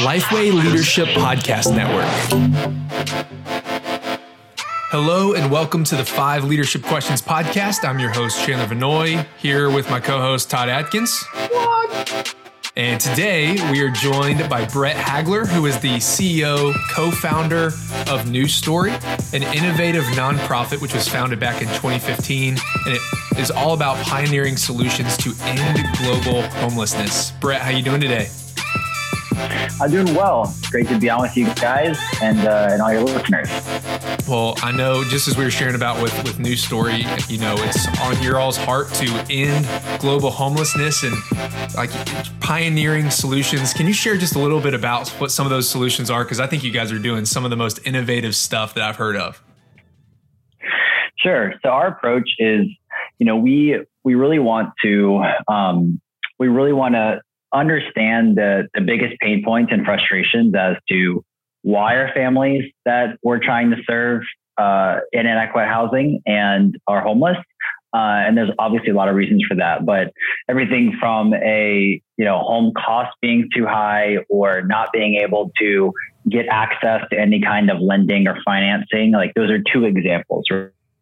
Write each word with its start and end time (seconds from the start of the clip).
Lifeway 0.00 0.52
Leadership 0.52 1.08
Podcast 1.08 1.74
Network. 1.74 2.06
Hello 4.90 5.34
and 5.34 5.50
welcome 5.50 5.84
to 5.84 5.96
the 5.96 6.04
Five 6.04 6.44
Leadership 6.44 6.82
Questions 6.82 7.20
Podcast. 7.20 7.86
I'm 7.86 7.98
your 7.98 8.10
host, 8.10 8.44
Chandler 8.44 8.66
Vanoy, 8.66 9.26
here 9.38 9.70
with 9.70 9.90
my 9.90 10.00
co 10.00 10.18
host, 10.20 10.50
Todd 10.50 10.68
Adkins. 10.68 11.22
What? 11.50 12.34
And 12.74 12.98
today 12.98 13.52
we 13.70 13.82
are 13.82 13.90
joined 13.90 14.48
by 14.48 14.64
Brett 14.64 14.96
Hagler, 14.96 15.46
who 15.46 15.66
is 15.66 15.78
the 15.80 15.96
CEO, 15.96 16.72
co 16.90 17.10
founder 17.10 17.66
of 18.08 18.30
New 18.30 18.48
Story, 18.48 18.92
an 19.34 19.42
innovative 19.42 20.04
nonprofit 20.14 20.80
which 20.80 20.94
was 20.94 21.06
founded 21.06 21.38
back 21.38 21.60
in 21.60 21.68
2015. 21.68 22.56
And 22.86 22.94
it 22.94 23.38
is 23.38 23.50
all 23.50 23.74
about 23.74 24.02
pioneering 24.06 24.56
solutions 24.56 25.18
to 25.18 25.34
end 25.42 25.80
global 25.98 26.40
homelessness. 26.48 27.32
Brett, 27.32 27.60
how 27.60 27.68
you 27.68 27.82
doing 27.82 28.00
today? 28.00 28.28
I'm 29.78 29.90
doing 29.90 30.14
well. 30.14 30.54
Great 30.70 30.88
to 30.88 30.98
be 30.98 31.10
on 31.10 31.20
with 31.20 31.36
you 31.36 31.52
guys 31.56 31.98
and 32.22 32.40
uh, 32.40 32.68
and 32.70 32.80
all 32.80 32.90
your 32.90 33.02
listeners. 33.02 33.50
Well, 34.28 34.54
I 34.62 34.70
know 34.70 35.02
just 35.04 35.26
as 35.26 35.36
we 35.36 35.44
were 35.44 35.50
sharing 35.50 35.74
about 35.74 36.00
with 36.00 36.16
with 36.22 36.38
New 36.38 36.56
Story, 36.56 37.04
you 37.28 37.38
know, 37.38 37.56
it's 37.58 37.86
on 38.00 38.22
your 38.22 38.38
all's 38.38 38.56
heart 38.56 38.88
to 38.94 39.06
end 39.28 39.68
global 40.00 40.30
homelessness 40.30 41.02
and 41.02 41.14
like 41.74 41.90
pioneering 42.40 43.10
solutions. 43.10 43.74
Can 43.74 43.86
you 43.86 43.92
share 43.92 44.16
just 44.16 44.36
a 44.36 44.38
little 44.38 44.60
bit 44.60 44.74
about 44.74 45.08
what 45.20 45.32
some 45.32 45.44
of 45.44 45.50
those 45.50 45.68
solutions 45.68 46.08
are? 46.08 46.22
Because 46.24 46.38
I 46.38 46.46
think 46.46 46.62
you 46.62 46.70
guys 46.70 46.92
are 46.92 46.98
doing 46.98 47.24
some 47.24 47.44
of 47.44 47.50
the 47.50 47.56
most 47.56 47.84
innovative 47.84 48.36
stuff 48.36 48.74
that 48.74 48.84
I've 48.84 48.96
heard 48.96 49.16
of. 49.16 49.42
Sure. 51.18 51.54
So 51.62 51.70
our 51.70 51.88
approach 51.88 52.30
is, 52.38 52.66
you 53.18 53.26
know, 53.26 53.36
we 53.36 53.84
we 54.04 54.14
really 54.14 54.38
want 54.38 54.72
to 54.84 55.24
um, 55.48 56.00
we 56.38 56.48
really 56.48 56.72
want 56.72 56.94
to 56.94 57.20
understand 57.52 58.36
the, 58.36 58.68
the 58.74 58.80
biggest 58.80 59.18
pain 59.20 59.42
points 59.44 59.72
and 59.72 59.84
frustrations 59.84 60.54
as 60.54 60.76
to 60.88 61.24
why 61.62 61.94
are 61.94 62.12
families 62.12 62.70
that 62.84 63.18
we're 63.22 63.38
trying 63.38 63.70
to 63.70 63.76
serve 63.86 64.22
uh, 64.58 64.96
in 65.12 65.20
inadequate 65.20 65.66
housing 65.66 66.22
and 66.26 66.76
are 66.86 67.00
homeless. 67.00 67.36
Uh, 67.94 68.24
and 68.26 68.36
there's 68.36 68.50
obviously 68.58 68.90
a 68.90 68.94
lot 68.94 69.08
of 69.08 69.14
reasons 69.14 69.44
for 69.46 69.54
that, 69.54 69.84
but 69.84 70.12
everything 70.48 70.96
from 70.98 71.34
a 71.34 72.00
you 72.16 72.24
know 72.24 72.38
home 72.38 72.72
cost 72.74 73.14
being 73.20 73.50
too 73.54 73.66
high 73.66 74.16
or 74.30 74.62
not 74.62 74.88
being 74.92 75.16
able 75.16 75.50
to 75.58 75.92
get 76.28 76.46
access 76.50 77.02
to 77.10 77.18
any 77.18 77.42
kind 77.42 77.70
of 77.70 77.80
lending 77.80 78.26
or 78.26 78.38
financing, 78.44 79.12
like 79.12 79.34
those 79.34 79.50
are 79.50 79.58
two 79.72 79.84
examples, 79.84 80.46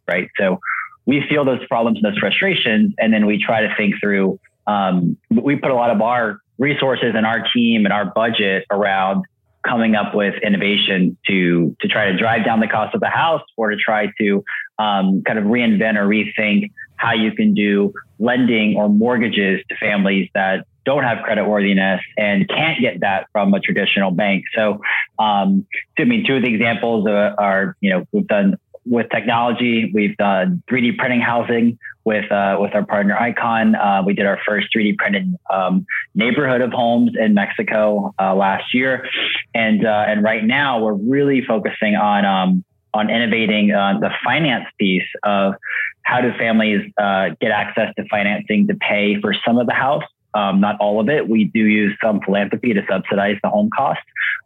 right? 0.09 0.29
So 0.37 0.59
we 1.07 1.23
feel 1.29 1.45
those 1.45 1.65
problems 1.69 2.01
and 2.03 2.13
those 2.13 2.19
frustrations, 2.19 2.93
and 2.99 3.13
then 3.15 3.25
we 3.25 3.41
try 3.41 3.61
to 3.63 3.73
think 3.77 3.95
through 4.01 4.41
um, 4.67 5.17
we 5.31 5.57
put 5.57 5.71
a 5.71 5.75
lot 5.75 5.91
of 5.91 6.03
our 6.03 6.41
resources 6.59 7.13
and 7.15 7.25
our 7.25 7.45
team 7.55 7.85
and 7.85 7.93
our 7.93 8.05
budget 8.05 8.65
around 8.71 9.25
coming 9.67 9.95
up 9.95 10.15
with 10.15 10.35
innovation 10.43 11.17
to 11.27 11.77
to 11.81 11.89
try 11.89 12.11
to 12.11 12.17
drive 12.17 12.45
down 12.45 12.61
the 12.61 12.69
cost 12.69 12.95
of 12.95 13.01
the 13.01 13.09
house 13.09 13.43
or 13.57 13.71
to 13.71 13.77
try 13.77 14.07
to 14.19 14.45
um, 14.79 15.23
kind 15.27 15.39
of 15.39 15.45
reinvent 15.45 15.97
or 15.97 16.07
rethink 16.07 16.71
how 16.97 17.13
you 17.13 17.33
can 17.33 17.55
do 17.55 17.93
lending 18.19 18.77
or 18.77 18.89
mortgages 18.89 19.61
to 19.69 19.77
families 19.77 20.29
that 20.35 20.67
don't 20.85 21.05
have 21.05 21.19
credit 21.25 21.47
worthiness 21.47 22.01
and 22.17 22.49
can't 22.49 22.81
get 22.81 23.01
that 23.01 23.27
from 23.33 23.53
a 23.55 23.61
traditional 23.61 24.11
bank. 24.11 24.45
So, 24.55 24.81
um, 25.19 25.67
I 25.99 26.05
mean, 26.05 26.27
two 26.27 26.37
of 26.37 26.43
the 26.43 26.53
examples 26.53 27.07
are, 27.07 27.77
you 27.81 27.91
know, 27.91 28.07
we've 28.13 28.27
done 28.27 28.59
with 28.87 29.09
technology. 29.11 29.91
We've 29.93 30.17
done 30.17 30.63
3D 30.71 30.97
printing 30.97 31.21
housing 31.21 31.79
with 32.05 32.31
uh, 32.33 32.57
with 32.59 32.75
our 32.75 32.85
partner 32.85 33.17
Icon. 33.17 33.75
Uh, 33.75 34.03
we 34.05 34.15
did 34.15 34.27
our 34.27 34.39
first 34.47 34.69
3D 34.75 34.97
printed 34.97 35.35
um, 35.53 35.87
neighborhood 36.15 36.61
of 36.61 36.73
homes 36.73 37.13
in 37.19 37.35
Mexico 37.35 38.15
uh, 38.19 38.35
last 38.35 38.75
year, 38.75 39.07
and 39.55 39.85
uh, 39.85 40.05
and 40.09 40.23
right 40.23 40.45
now 40.45 40.83
we're 40.83 40.95
really 40.95 41.45
focusing 41.45 41.97
on 41.97 42.25
um, 42.25 42.65
on 42.95 43.11
innovating 43.11 43.73
uh, 43.73 43.99
the 44.01 44.11
finance 44.25 44.67
piece 44.79 45.07
of 45.23 45.55
how 46.03 46.21
do 46.21 46.33
families 46.39 46.91
uh, 46.99 47.31
get 47.41 47.51
access 47.51 47.95
to 47.97 48.05
financing 48.09 48.67
to 48.67 48.75
pay 48.75 49.21
for 49.21 49.35
some 49.47 49.59
of 49.59 49.67
the 49.67 49.75
house. 49.75 50.05
Um, 50.35 50.61
not 50.61 50.77
all 50.81 51.01
of 51.01 51.09
it. 51.09 51.29
We 51.29 51.45
do 51.45 51.61
use 51.61 51.97
some 52.03 52.21
philanthropy 52.21 52.73
to 52.75 52.83
subsidize 52.89 53.37
the 53.43 53.49
home 53.49 53.71
cost. 53.77 54.01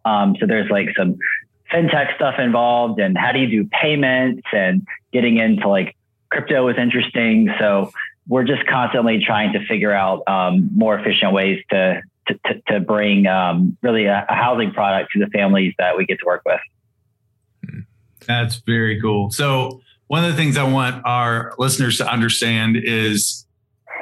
Um, 0.04 0.34
so 0.40 0.46
there's 0.46 0.70
like 0.70 0.88
some 0.96 1.18
fintech 1.72 2.14
stuff 2.16 2.34
involved 2.38 3.00
and 3.00 3.16
how 3.16 3.32
do 3.32 3.38
you 3.38 3.48
do 3.48 3.68
payments 3.68 4.42
and 4.52 4.86
getting 5.12 5.38
into 5.38 5.68
like 5.68 5.96
crypto 6.30 6.68
is 6.68 6.76
interesting. 6.78 7.52
So 7.58 7.92
we're 8.28 8.44
just 8.44 8.66
constantly 8.66 9.22
trying 9.24 9.52
to 9.52 9.66
figure 9.66 9.92
out 9.92 10.26
um, 10.26 10.70
more 10.74 10.98
efficient 10.98 11.32
ways 11.32 11.62
to 11.70 12.00
to, 12.28 12.60
to 12.68 12.80
bring 12.80 13.26
um, 13.26 13.76
really 13.82 14.06
a, 14.06 14.26
a, 14.28 14.34
housing 14.34 14.72
product 14.72 15.12
to 15.12 15.18
the 15.18 15.26
families 15.26 15.74
that 15.78 15.96
we 15.96 16.06
get 16.06 16.18
to 16.18 16.26
work 16.26 16.42
with. 16.44 16.60
That's 18.26 18.56
very 18.56 19.00
cool. 19.00 19.30
So 19.30 19.80
one 20.06 20.24
of 20.24 20.30
the 20.30 20.36
things 20.36 20.56
I 20.56 20.64
want 20.64 21.04
our 21.04 21.52
listeners 21.58 21.98
to 21.98 22.10
understand 22.10 22.76
is, 22.76 23.46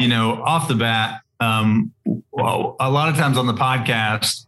you 0.00 0.08
know, 0.08 0.42
off 0.42 0.68
the 0.68 0.74
bat, 0.74 1.22
um, 1.40 1.92
well, 2.30 2.76
a 2.78 2.90
lot 2.90 3.08
of 3.08 3.16
times 3.16 3.36
on 3.36 3.46
the 3.46 3.54
podcast, 3.54 4.46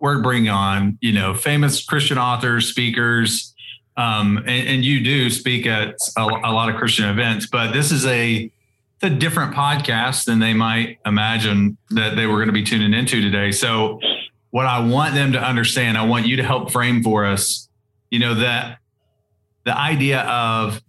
we're 0.00 0.22
bringing 0.22 0.50
on, 0.50 0.98
you 1.00 1.12
know, 1.12 1.34
famous 1.34 1.84
Christian 1.84 2.18
authors, 2.18 2.68
speakers, 2.68 3.54
um, 3.96 4.38
and, 4.38 4.68
and, 4.68 4.84
you 4.84 5.02
do 5.02 5.28
speak 5.28 5.66
at 5.66 5.96
a, 6.16 6.22
a, 6.22 6.52
lot 6.52 6.68
of 6.68 6.76
Christian 6.76 7.08
events, 7.08 7.46
but 7.46 7.72
this 7.72 7.90
is 7.90 8.06
a, 8.06 8.48
a 9.02 9.10
different 9.10 9.54
podcast 9.54 10.24
than 10.24 10.38
they 10.38 10.54
might 10.54 10.98
imagine 11.06 11.76
that 11.90 12.16
they 12.16 12.26
were 12.26 12.36
going 12.36 12.48
to 12.48 12.52
be 12.52 12.64
tuning 12.64 12.92
into 12.92 13.20
today. 13.20 13.52
So, 13.52 14.00
what 14.50 14.66
I 14.66 14.80
want 14.80 15.14
them 15.14 15.32
to 15.32 15.42
understand, 15.42 15.98
I 15.98 16.06
want 16.06 16.26
you 16.26 16.36
to 16.36 16.42
help 16.42 16.70
frame 16.70 17.02
for 17.02 17.26
us, 17.26 17.68
you 18.10 18.18
know, 18.18 18.34
that 18.36 18.78
the 19.64 19.76
idea 19.76 20.22
of 20.22 20.82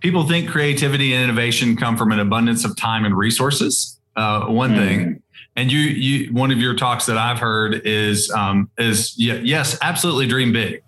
people 0.00 0.26
think 0.26 0.50
creativity 0.50 1.14
and 1.14 1.24
innovation 1.24 1.76
come 1.76 1.96
from 1.96 2.12
an 2.12 2.20
abundance 2.20 2.64
of 2.64 2.76
time 2.76 3.04
and 3.04 3.16
resources. 3.16 3.98
Uh, 4.14 4.46
one 4.46 4.72
mm. 4.72 4.76
thing, 4.76 5.22
and 5.56 5.72
you, 5.72 5.78
you, 5.80 6.32
one 6.32 6.50
of 6.50 6.58
your 6.58 6.74
talks 6.74 7.06
that 7.06 7.16
I've 7.16 7.38
heard 7.38 7.86
is, 7.86 8.30
um, 8.30 8.70
is 8.76 9.14
yes, 9.16 9.78
absolutely 9.80 10.26
dream 10.26 10.52
big 10.52 10.82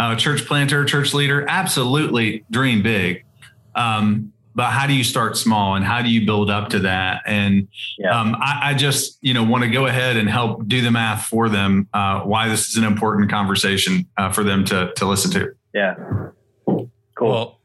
uh, 0.00 0.16
church 0.16 0.46
planter, 0.46 0.84
church 0.86 1.12
leader, 1.12 1.44
absolutely 1.46 2.42
dream 2.50 2.82
big. 2.82 3.22
Um, 3.74 4.32
but 4.60 4.72
how 4.72 4.86
do 4.86 4.92
you 4.92 5.04
start 5.04 5.38
small 5.38 5.74
and 5.74 5.86
how 5.86 6.02
do 6.02 6.10
you 6.10 6.26
build 6.26 6.50
up 6.50 6.68
to 6.68 6.80
that? 6.80 7.22
And 7.24 7.66
yeah. 7.96 8.10
um, 8.10 8.36
I, 8.38 8.58
I, 8.64 8.74
just, 8.74 9.16
you 9.22 9.32
know, 9.32 9.42
want 9.42 9.64
to 9.64 9.70
go 9.70 9.86
ahead 9.86 10.18
and 10.18 10.28
help 10.28 10.68
do 10.68 10.82
the 10.82 10.90
math 10.90 11.24
for 11.24 11.48
them. 11.48 11.88
Uh, 11.94 12.20
why 12.20 12.46
this 12.46 12.68
is 12.68 12.76
an 12.76 12.84
important 12.84 13.30
conversation 13.30 14.06
uh, 14.18 14.30
for 14.30 14.44
them 14.44 14.66
to 14.66 14.92
to 14.96 15.06
listen 15.06 15.30
to. 15.30 15.54
Yeah. 15.72 15.94
Cool. 16.66 16.90
Well, 17.18 17.60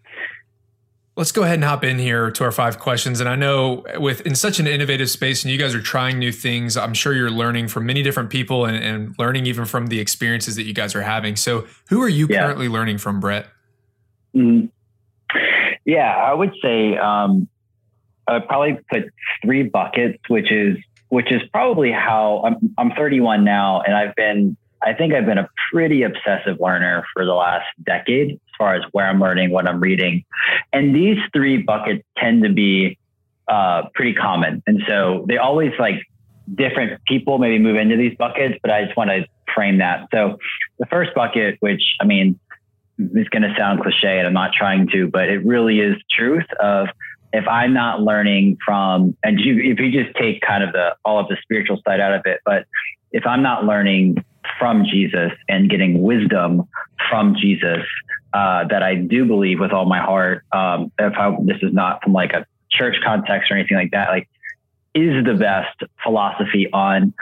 Let's 1.17 1.33
go 1.33 1.44
ahead 1.44 1.56
and 1.56 1.66
hop 1.66 1.83
in 1.83 2.00
here 2.00 2.31
to 2.31 2.44
our 2.45 2.51
five 2.51 2.79
questions. 2.79 3.19
And 3.19 3.27
I 3.27 3.35
know 3.35 3.83
with 3.97 4.22
in 4.22 4.35
such 4.35 4.59
an 4.59 4.67
innovative 4.67 5.09
space 5.09 5.44
and 5.44 5.51
you 5.51 5.57
guys 5.57 5.75
are 5.75 5.81
trying 5.81 6.17
new 6.17 6.31
things, 6.31 6.77
I'm 6.77 6.94
sure 6.94 7.13
you're 7.13 7.29
learning 7.29 7.67
from 7.67 7.85
many 7.85 8.03
different 8.03 8.29
people 8.29 8.66
and, 8.66 8.81
and 8.81 9.16
learning 9.17 9.45
even 9.47 9.66
from 9.66 9.88
the 9.88 10.00
experiences 10.00 10.56
that 10.56 10.63
you 10.63 10.73
guys 10.73 10.95
are 10.95 11.01
having. 11.01 11.35
So 11.35 11.67
who 11.89 12.01
are 12.01 12.09
you 12.09 12.27
yeah. 12.29 12.41
currently 12.41 12.69
learning 12.69 13.00
from, 13.00 13.19
Brett? 13.19 13.47
Mm-hmm. 14.33 14.67
Yeah, 15.85 16.12
I 16.12 16.34
would 16.34 16.53
say 16.62 16.97
um, 16.97 17.47
I 18.28 18.40
probably 18.40 18.79
put 18.91 19.03
three 19.44 19.63
buckets, 19.63 20.18
which 20.28 20.51
is 20.51 20.78
which 21.09 21.31
is 21.31 21.41
probably 21.51 21.91
how 21.91 22.44
I'm 22.46 22.73
I'm 22.78 22.91
31 22.91 23.44
now 23.44 23.81
and 23.81 23.95
I've 23.95 24.16
been 24.16 24.57
I 24.84 24.94
think 24.94 25.13
I've 25.13 25.25
been 25.25 25.38
a 25.38 25.50
pretty 25.72 26.03
obsessive 26.03 26.59
learner 26.59 27.06
for 27.13 27.25
the 27.25 27.34
last 27.34 27.66
decade 27.84 28.34
as 28.34 28.40
far 28.57 28.75
as 28.75 28.84
where 28.91 29.07
I'm 29.07 29.19
learning, 29.19 29.50
what 29.50 29.68
I'm 29.68 29.79
reading. 29.79 30.24
And 30.74 30.95
these 30.95 31.18
three 31.34 31.57
buckets 31.57 32.03
tend 32.18 32.44
to 32.44 32.53
be 32.53 32.97
uh, 33.47 33.84
pretty 33.94 34.13
common. 34.13 34.62
And 34.68 34.84
so 34.88 35.25
they 35.28 35.38
always 35.38 35.72
like 35.79 35.95
different 36.53 37.03
people 37.06 37.40
maybe 37.40 37.57
move 37.57 37.77
into 37.77 37.98
these 37.98 38.15
buckets, 38.18 38.60
but 38.62 38.69
I 38.69 38.86
just 38.86 38.95
want 38.95 39.10
to 39.10 39.25
frame 39.54 39.80
that. 39.80 40.07
So 40.13 40.38
the 40.77 40.86
first 40.86 41.15
bucket, 41.15 41.57
which 41.62 41.81
I 42.00 42.06
mean, 42.06 42.39
is 42.97 43.27
going 43.30 43.44
to 43.44 43.53
sound 43.57 43.81
cliche 43.81 44.18
and 44.19 44.27
I'm 44.27 44.33
not 44.33 44.51
trying 44.53 44.88
to, 44.94 45.07
but 45.07 45.30
it 45.30 45.45
really 45.45 45.80
is 45.80 45.95
truth 46.09 46.47
of 46.59 46.88
if 47.33 47.47
I'm 47.47 47.74
not 47.74 48.01
learning 48.01 48.57
from, 48.65 49.18
and 49.24 49.39
you, 49.39 49.59
if 49.59 49.80
you 49.80 49.92
just 49.92 50.15
take 50.15 50.42
kind 50.42 50.63
of 50.63 50.71
the, 50.71 50.95
all 51.03 51.19
of 51.19 51.27
the 51.27 51.38
spiritual 51.42 51.81
side 51.86 52.00
out 52.00 52.13
of 52.13 52.21
it, 52.25 52.39
but 52.45 52.65
if 53.12 53.25
I'm 53.25 53.44
not 53.44 53.65
learning 53.65 54.24
from 54.59 54.86
Jesus 54.86 55.31
and 55.50 55.69
getting 55.69 56.01
wisdom 56.01 56.63
from 57.09 57.36
Jesus 57.36 57.83
uh, 58.36 58.65
that 58.69 58.83
I 58.83 58.95
do 58.95 59.25
believe 59.25 59.59
with 59.59 59.71
all 59.71 59.86
my 59.86 60.00
heart. 60.00 60.44
Um, 60.51 60.91
if 61.00 61.13
I, 61.18 61.36
this 61.44 61.57
is 61.62 61.74
not 61.74 62.03
from 62.03 62.12
like 62.12 62.33
a 62.33 62.45
church 62.69 62.98
context 63.03 63.50
or 63.50 63.56
anything 63.56 63.77
like 63.77 63.91
that, 63.91 64.09
like 64.09 64.27
is 64.94 65.25
the 65.25 65.36
best 65.36 65.89
philosophy 66.03 66.69
on 66.71 67.13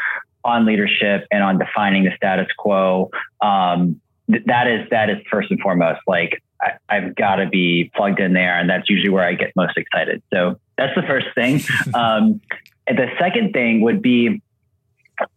on 0.46 0.66
leadership 0.66 1.26
and 1.32 1.42
on 1.42 1.58
defining 1.58 2.04
the 2.04 2.12
status 2.16 2.48
quo. 2.58 3.10
Um, 3.42 4.02
th- 4.30 4.44
that 4.46 4.68
is 4.68 4.88
that 4.92 5.10
is 5.10 5.18
first 5.30 5.52
and 5.52 5.60
foremost. 5.60 6.02
Like 6.08 6.42
I, 6.62 6.72
I've 6.90 7.16
got 7.16 7.36
to 7.36 7.48
be 7.48 7.92
plugged 7.96 8.20
in 8.20 8.34
there, 8.34 8.58
and 8.60 8.70
that's 8.70 8.90
usually 8.90 9.10
where 9.10 9.26
I 9.26 9.34
get 9.34 9.52
most 9.56 9.78
excited. 9.78 10.22
So 10.34 10.60
that's 10.78 10.96
the 10.96 11.04
first 11.04 11.28
thing. 11.36 11.62
Um, 11.94 12.42
and 12.88 12.98
the 12.98 13.08
second 13.20 13.54
thing 13.54 13.82
would 13.82 14.02
be 14.02 14.42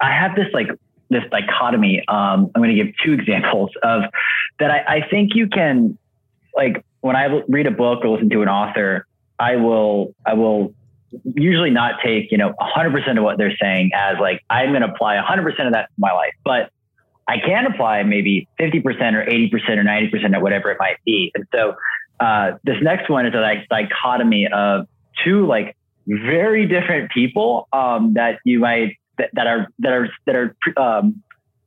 I 0.01 0.13
have 0.13 0.35
this 0.35 0.47
like 0.53 0.69
this 1.11 1.23
dichotomy. 1.31 2.03
Um, 2.09 2.51
I'm 2.55 2.63
going 2.63 2.77
to 2.77 2.85
give 2.85 2.95
two 3.05 3.13
examples 3.21 3.71
of 3.83 4.03
that. 4.59 4.71
I, 4.71 4.97
I 4.97 5.09
think 5.09 5.35
you 5.35 5.49
can 5.49 5.99
like 6.55 6.85
when 7.01 7.17
I 7.17 7.43
read 7.49 7.67
a 7.67 7.71
book 7.71 8.05
or 8.05 8.09
listen 8.09 8.31
to 8.31 8.43
an 8.43 8.49
author, 8.49 9.07
I 9.39 9.57
will 9.57 10.15
I 10.25 10.35
will 10.35 10.75
usually 11.35 11.71
not 11.71 12.01
take 12.05 12.31
you 12.33 12.39
know 12.39 12.53
100% 12.61 13.19
of 13.19 13.25
what 13.25 13.39
they're 13.39 13.57
saying 13.57 13.91
as 13.95 14.17
like 14.21 14.43
I'm 14.51 14.71
going 14.71 14.83
to 14.83 14.89
apply 14.89 15.17
100% 15.17 15.67
of 15.67 15.73
that 15.73 15.89
to 15.89 15.95
my 15.99 16.13
life, 16.13 16.35
but 16.45 16.71
I 17.29 17.39
can 17.39 17.67
apply 17.67 18.03
maybe 18.05 18.49
50% 18.61 18.85
or 18.85 19.25
80% 19.25 19.53
or 19.53 19.85
90% 19.85 20.37
or 20.37 20.41
whatever 20.41 20.71
it 20.71 20.79
might 20.79 20.97
be. 21.05 21.33
And 21.35 21.45
so 21.53 21.75
uh, 22.21 22.53
this 22.65 22.77
next 22.83 23.11
one 23.11 23.27
is 23.27 23.35
a 23.35 23.41
like 23.41 23.69
dichotomy 23.69 24.49
of 24.53 24.87
two 25.25 25.47
like 25.47 25.77
very 26.07 26.67
different 26.67 27.11
people 27.11 27.69
um, 27.73 28.15
that 28.15 28.39
you 28.45 28.61
might 28.61 28.97
that, 29.19 29.31
that 29.33 29.47
are 29.47 29.69
that 29.81 29.93
are 29.93 30.09
that 30.27 30.37
are 30.37 30.57
um, 30.77 31.23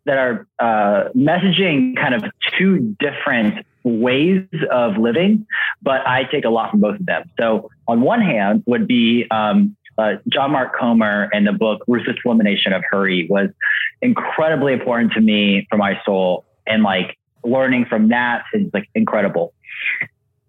that 0.06 0.18
are 0.18 0.48
uh, 0.60 1.10
messaging 1.16 1.96
kind 1.96 2.16
of 2.16 2.24
two 2.58 2.96
different 3.00 3.66
ways 3.84 4.46
of 4.72 4.98
living, 4.98 5.46
but 5.82 6.06
I 6.08 6.24
take 6.26 6.46
a 6.46 6.50
lot 6.50 6.72
from 6.72 6.82
both 6.82 7.00
of 7.00 7.06
them. 7.06 7.30
So 7.40 7.70
on 7.88 8.02
one 8.02 8.22
hand 8.22 8.64
would 8.66 8.88
be 8.88 9.26
um, 9.32 9.76
uh, 10.00 10.18
John 10.28 10.52
Mark 10.52 10.78
Comer 10.78 11.30
and 11.34 11.46
the 11.46 11.52
book 11.52 11.84
Ruthless 11.88 12.18
Elimination 12.24 12.74
of 12.74 12.84
Hurry 12.90 13.28
was 13.30 13.50
incredibly 14.02 14.74
important 14.74 15.14
to 15.14 15.22
me 15.22 15.68
for 15.70 15.78
my 15.78 16.00
soul, 16.06 16.46
and 16.66 16.84
like 16.84 17.18
learning 17.44 17.86
from 17.90 18.10
that 18.10 18.44
is 18.54 18.70
like 18.74 18.90
incredible. 18.96 19.54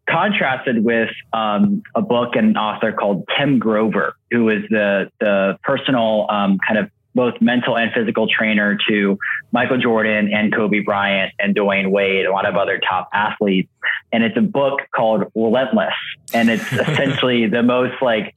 Contrasted 0.08 0.84
with 0.84 1.10
um, 1.32 1.82
a 1.94 2.02
book 2.02 2.34
and 2.34 2.50
an 2.50 2.56
author 2.56 2.92
called 2.92 3.28
Tim 3.38 3.58
Grover, 3.58 4.14
who 4.30 4.48
is 4.48 4.62
the 4.70 5.10
the 5.20 5.58
personal 5.62 6.26
um, 6.30 6.58
kind 6.66 6.78
of 6.78 6.90
both 7.14 7.34
mental 7.40 7.76
and 7.76 7.92
physical 7.92 8.28
trainer 8.28 8.78
to 8.88 9.18
Michael 9.50 9.78
Jordan 9.78 10.32
and 10.32 10.54
Kobe 10.54 10.78
Bryant 10.80 11.32
and 11.40 11.56
Dwyane 11.56 11.90
Wade, 11.90 12.24
a 12.24 12.30
lot 12.30 12.46
of 12.46 12.54
other 12.54 12.78
top 12.78 13.08
athletes. 13.12 13.68
And 14.12 14.22
it's 14.22 14.36
a 14.36 14.42
book 14.42 14.80
called 14.94 15.24
Relentless, 15.34 15.94
and 16.32 16.50
it's 16.50 16.72
essentially 16.72 17.46
the 17.46 17.64
most 17.64 18.00
like 18.00 18.34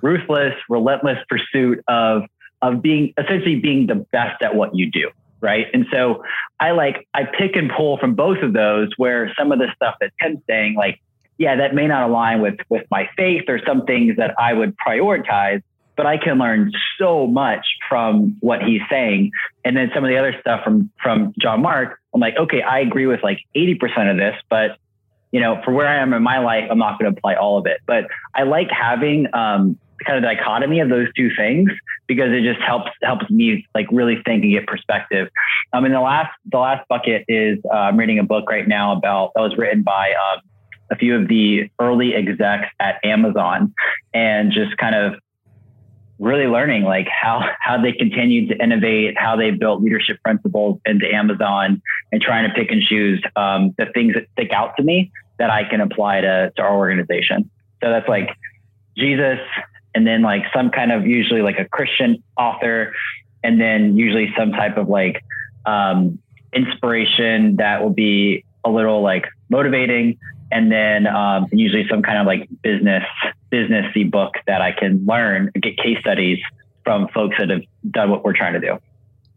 ruthless, 0.00 0.54
relentless 0.68 1.18
pursuit 1.28 1.82
of 1.88 2.24
of 2.60 2.80
being 2.80 3.12
essentially 3.18 3.56
being 3.56 3.88
the 3.88 4.06
best 4.12 4.40
at 4.42 4.54
what 4.54 4.74
you 4.74 4.90
do 4.90 5.10
right? 5.42 5.66
And 5.74 5.86
so 5.92 6.22
I 6.60 6.70
like 6.70 7.06
I 7.12 7.24
pick 7.24 7.56
and 7.56 7.70
pull 7.76 7.98
from 7.98 8.14
both 8.14 8.38
of 8.42 8.52
those 8.52 8.90
where 8.96 9.34
some 9.36 9.52
of 9.52 9.58
the 9.58 9.66
stuff 9.74 9.96
that 10.00 10.12
Tim's 10.22 10.38
saying, 10.48 10.76
like 10.76 11.00
yeah, 11.36 11.56
that 11.56 11.74
may 11.74 11.86
not 11.88 12.08
align 12.08 12.40
with 12.40 12.54
with 12.68 12.86
my 12.90 13.10
faith 13.16 13.44
or 13.48 13.60
some 13.66 13.84
things 13.84 14.16
that 14.16 14.34
I 14.38 14.52
would 14.52 14.76
prioritize, 14.78 15.62
but 15.96 16.06
I 16.06 16.16
can 16.16 16.38
learn 16.38 16.70
so 16.98 17.26
much 17.26 17.66
from 17.88 18.36
what 18.40 18.62
he's 18.62 18.80
saying. 18.88 19.32
And 19.64 19.76
then 19.76 19.90
some 19.92 20.04
of 20.04 20.08
the 20.08 20.16
other 20.16 20.34
stuff 20.40 20.62
from 20.62 20.90
from 21.02 21.34
John 21.40 21.60
Mark, 21.60 21.98
I'm 22.14 22.20
like, 22.20 22.36
okay, 22.36 22.62
I 22.62 22.78
agree 22.78 23.06
with 23.06 23.22
like 23.22 23.40
80% 23.56 24.10
of 24.10 24.16
this, 24.16 24.36
but 24.48 24.78
you 25.32 25.40
know, 25.40 25.60
for 25.64 25.72
where 25.72 25.88
I 25.88 25.96
am 25.96 26.12
in 26.12 26.22
my 26.22 26.38
life, 26.38 26.64
I'm 26.70 26.78
not 26.78 26.98
going 26.98 27.12
to 27.12 27.18
apply 27.18 27.34
all 27.34 27.58
of 27.58 27.66
it. 27.66 27.80
But 27.86 28.04
I 28.34 28.42
like 28.42 28.68
having 28.70 29.26
um, 29.34 29.78
kind 30.04 30.16
of 30.16 30.22
the 30.22 30.34
dichotomy 30.34 30.80
of 30.80 30.88
those 30.88 31.08
two 31.16 31.30
things 31.36 31.70
because 32.06 32.30
it 32.30 32.42
just 32.42 32.60
helps 32.60 32.90
helps 33.02 33.28
me 33.30 33.66
like 33.74 33.86
really 33.90 34.16
think 34.24 34.44
and 34.44 34.52
get 34.52 34.66
perspective. 34.66 35.28
Um, 35.72 35.84
and 35.84 35.94
the 35.94 36.00
last 36.00 36.30
the 36.50 36.58
last 36.58 36.86
bucket 36.88 37.24
is 37.28 37.58
uh, 37.64 37.74
I'm 37.74 37.96
reading 37.96 38.18
a 38.18 38.24
book 38.24 38.48
right 38.48 38.68
now 38.68 38.92
about 38.92 39.32
that 39.34 39.40
was 39.40 39.56
written 39.56 39.82
by 39.82 40.10
um, 40.12 40.42
a 40.90 40.96
few 40.96 41.16
of 41.16 41.28
the 41.28 41.70
early 41.80 42.14
execs 42.14 42.68
at 42.78 42.96
Amazon 43.04 43.74
and 44.12 44.52
just 44.52 44.76
kind 44.76 44.94
of 44.94 45.14
really 46.18 46.46
learning 46.46 46.84
like 46.84 47.08
how 47.08 47.42
how 47.58 47.80
they 47.80 47.92
continued 47.92 48.50
to 48.50 48.62
innovate, 48.62 49.18
how 49.18 49.36
they 49.36 49.50
built 49.50 49.82
leadership 49.82 50.18
principles 50.22 50.78
into 50.84 51.06
Amazon, 51.12 51.80
and 52.12 52.20
trying 52.20 52.48
to 52.48 52.54
pick 52.54 52.70
and 52.70 52.82
choose 52.82 53.22
um, 53.36 53.74
the 53.78 53.86
things 53.94 54.14
that 54.14 54.26
stick 54.32 54.52
out 54.52 54.76
to 54.76 54.82
me 54.82 55.10
that 55.42 55.50
I 55.50 55.68
can 55.68 55.80
apply 55.80 56.20
to 56.20 56.52
to 56.54 56.62
our 56.62 56.76
organization. 56.76 57.50
So 57.82 57.90
that's 57.90 58.08
like 58.08 58.28
Jesus, 58.96 59.40
and 59.92 60.06
then 60.06 60.22
like 60.22 60.44
some 60.54 60.70
kind 60.70 60.92
of 60.92 61.04
usually 61.04 61.42
like 61.42 61.58
a 61.58 61.64
Christian 61.64 62.22
author, 62.38 62.94
and 63.42 63.60
then 63.60 63.96
usually 63.96 64.32
some 64.38 64.52
type 64.52 64.76
of 64.76 64.88
like 64.88 65.24
um, 65.66 66.20
inspiration 66.52 67.56
that 67.56 67.82
will 67.82 67.90
be 67.90 68.44
a 68.64 68.70
little 68.70 69.02
like 69.02 69.26
motivating 69.48 70.16
and 70.52 70.70
then 70.70 71.08
um, 71.08 71.48
usually 71.50 71.88
some 71.90 72.02
kind 72.02 72.18
of 72.18 72.26
like 72.26 72.48
business 72.62 73.02
businessy 73.50 74.08
book 74.08 74.34
that 74.46 74.60
I 74.62 74.70
can 74.70 75.04
learn, 75.04 75.50
get 75.60 75.76
case 75.76 75.98
studies 75.98 76.38
from 76.84 77.08
folks 77.08 77.34
that 77.40 77.50
have 77.50 77.62
done 77.90 78.10
what 78.10 78.22
we're 78.22 78.36
trying 78.36 78.52
to 78.52 78.60
do. 78.60 78.78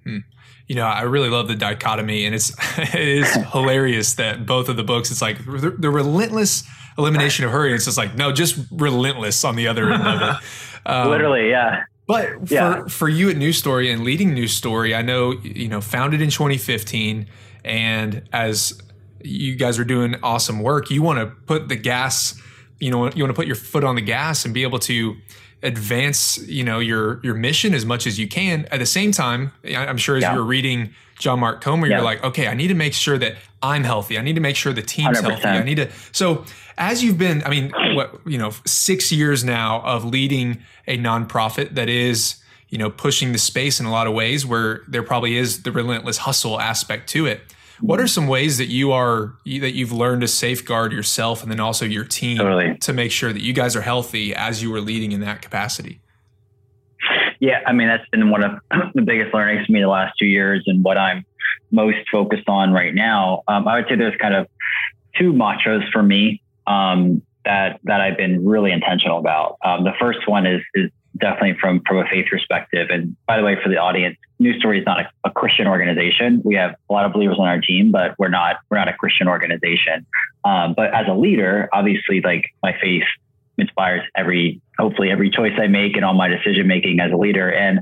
Hmm. 0.04 0.18
You 0.68 0.76
know, 0.76 0.86
I 0.86 1.04
really 1.04 1.30
love 1.30 1.48
the 1.48 1.56
dichotomy, 1.56 2.26
and 2.26 2.34
it's 2.34 2.52
it 2.78 2.96
is 2.96 3.34
hilarious 3.52 4.16
that 4.16 4.46
both 4.46 4.70
of 4.70 4.78
the 4.78 4.84
books. 4.84 5.12
It's 5.12 5.22
like 5.22 5.38
the, 5.46 5.76
the 5.78 5.90
relentless 5.90 6.64
elimination 6.98 7.46
of 7.46 7.52
hurry. 7.52 7.74
It's 7.74 7.86
just 7.86 7.98
like 7.98 8.16
no, 8.16 8.32
just 8.32 8.58
relentless 8.72 9.44
on 9.44 9.56
the 9.56 9.68
other 9.68 9.92
end 9.92 10.04
of 10.04 10.22
it. 10.22 10.36
Um, 10.88 11.10
Literally, 11.10 11.50
yeah. 11.50 11.86
But 12.06 12.48
for, 12.48 12.54
yeah. 12.54 12.86
for 12.86 13.10
you 13.10 13.32
at 13.32 13.38
New 13.38 13.52
Story 13.52 13.92
and 13.92 14.04
leading 14.04 14.36
New 14.36 14.48
Story, 14.48 14.94
I 14.94 15.02
know 15.02 15.32
you 15.32 15.68
know 15.68 15.82
founded 15.82 16.22
in 16.22 16.30
2015, 16.30 17.26
and 17.64 18.22
as 18.32 18.80
you 19.26 19.56
guys 19.56 19.80
are 19.80 19.86
doing 19.86 20.16
awesome 20.24 20.60
work. 20.60 20.90
You 20.90 21.02
want 21.02 21.20
to 21.20 21.28
put 21.28 21.68
the 21.68 21.76
gas, 21.76 22.40
you 22.80 22.92
know, 22.92 23.10
you 23.12 23.24
want 23.24 23.30
to 23.30 23.34
put 23.34 23.48
your 23.48 23.56
foot 23.56 23.84
on 23.84 23.96
the 23.96 24.02
gas 24.02 24.46
and 24.46 24.54
be 24.54 24.64
able 24.64 24.80
to 24.80 25.16
advance, 25.66 26.38
you 26.48 26.64
know, 26.64 26.80
your 26.80 27.20
your 27.24 27.34
mission 27.34 27.74
as 27.74 27.86
much 27.86 28.08
as 28.08 28.18
you 28.20 28.28
can. 28.28 28.66
At 28.72 28.80
the 28.80 28.86
same 28.86 29.12
time, 29.12 29.52
I'm 29.66 29.98
sure 29.98 30.16
as 30.16 30.22
yeah. 30.22 30.36
you're 30.36 30.44
reading 30.44 30.94
John 31.18 31.40
Mark 31.40 31.62
Comer, 31.62 31.88
yeah. 31.88 31.98
you're 31.98 32.06
like, 32.06 32.24
okay, 32.24 32.48
I 32.48 32.54
need 32.54 32.68
to 32.68 32.76
make 32.76 32.94
sure 32.94 33.18
that 33.18 33.36
I'm 33.62 33.84
healthy. 33.84 34.18
I 34.18 34.22
need 34.22 34.36
to 34.36 34.42
make 34.42 34.56
sure 34.56 34.72
the 34.74 34.82
team's 34.82 35.20
100%. 35.20 35.24
healthy. 35.24 35.48
I 35.48 35.64
need 35.64 35.76
to. 35.76 35.90
So 36.12 36.46
as 36.78 37.04
you've 37.04 37.18
been, 37.18 37.44
I 37.44 37.50
mean, 37.50 37.74
what 37.96 38.22
you 38.26 38.38
know, 38.38 38.52
six 38.66 39.12
years 39.12 39.44
now 39.44 39.82
of 39.82 40.06
leading 40.06 40.62
a 40.88 40.98
nonprofit 40.98 41.76
that 41.76 41.90
is, 41.90 42.36
you 42.70 42.78
know, 42.78 42.90
pushing 42.90 43.32
the 43.32 43.38
space 43.38 43.80
in 43.80 43.86
a 43.86 43.92
lot 43.92 44.08
of 44.08 44.14
ways 44.14 44.46
where 44.46 44.84
there 44.88 45.04
probably 45.04 45.36
is 45.36 45.64
the 45.64 45.72
relentless 45.72 46.20
hustle 46.20 46.60
aspect 46.60 47.10
to 47.10 47.26
it. 47.26 47.42
What 47.82 48.00
are 48.00 48.08
some 48.08 48.28
ways 48.28 48.58
that 48.58 48.68
you 48.68 48.92
are 48.92 49.36
that 49.46 49.74
you've 49.74 49.92
learned 49.92 50.22
to 50.22 50.28
safeguard 50.28 50.92
yourself 50.92 51.44
and 51.44 51.52
then 51.52 51.60
also 51.60 51.86
your 51.86 52.06
team 52.06 52.38
totally. 52.38 52.78
to 52.78 52.94
make 52.94 53.12
sure 53.12 53.34
that 53.34 53.42
you 53.42 53.54
guys 53.54 53.76
are 53.76 53.82
healthy 53.82 54.34
as 54.34 54.64
you 54.64 54.72
were 54.72 54.82
leading 54.82 55.12
in 55.12 55.22
that 55.22 55.42
capacity? 55.42 56.02
Yeah, 57.40 57.62
I 57.66 57.74
mean 57.74 57.88
that's 57.88 58.08
been 58.10 58.30
one 58.30 58.44
of 58.44 58.60
the 58.94 59.02
biggest 59.02 59.34
learnings 59.34 59.66
for 59.66 59.72
me 59.72 59.82
the 59.82 59.88
last 59.88 60.14
two 60.18 60.26
years, 60.26 60.64
and 60.68 60.84
what 60.84 60.98
I'm 60.98 61.26
most 61.72 61.98
focused 62.12 62.48
on 62.48 62.72
right 62.72 62.94
now. 62.94 63.44
Um, 63.48 63.68
I 63.68 63.76
would 63.76 63.88
say 63.90 63.96
there's 63.96 64.16
kind 64.18 64.34
of 64.34 64.48
two 65.18 65.34
mantras 65.34 65.84
for 65.92 66.02
me 66.02 66.42
um, 66.68 67.22
that 67.44 67.80
that 67.84 68.02
I've 68.02 68.18
been 68.18 68.46
really 68.46 68.72
intentional 68.72 69.20
about. 69.20 69.58
Um, 69.64 69.84
the 69.84 69.94
first 70.00 70.28
one 70.28 70.46
is 70.46 70.62
is 70.74 70.90
definitely 71.18 71.58
from 71.60 71.82
from 71.88 71.98
a 71.98 72.06
faith 72.06 72.26
perspective. 72.30 72.88
And 72.90 73.16
by 73.28 73.38
the 73.38 73.44
way, 73.44 73.56
for 73.62 73.70
the 73.70 73.78
audience, 73.78 74.18
New 74.40 74.58
Story 74.60 74.80
is 74.80 74.86
not 74.86 75.00
a, 75.00 75.10
a, 75.26 75.32
Christian 75.32 75.68
organization. 75.68 76.42
We 76.44 76.56
have 76.56 76.76
a 76.90 76.94
lot 76.94 77.06
of 77.06 77.14
believers 77.14 77.38
on 77.40 77.48
our 77.48 77.62
team, 77.62 77.92
but 77.92 78.16
we're 78.18 78.30
not 78.30 78.58
we're 78.70 78.78
not 78.78 78.88
a 78.88 78.94
Christian 78.94 79.28
organization. 79.28 80.06
Um, 80.44 80.74
but 80.76 80.94
as 80.94 81.08
a 81.08 81.14
leader, 81.14 81.70
obviously, 81.74 82.22
like 82.22 82.46
my 82.62 82.76
faith 82.82 83.04
inspires 83.58 84.02
every 84.16 84.62
hopefully 84.78 85.10
every 85.12 85.30
choice 85.30 85.54
I 85.58 85.68
make 85.68 85.96
and 85.96 86.04
all 86.04 86.14
my 86.14 86.28
decision 86.28 86.68
making 86.68 87.00
as 87.00 87.12
a 87.12 87.18
leader. 87.18 87.52
And 87.52 87.80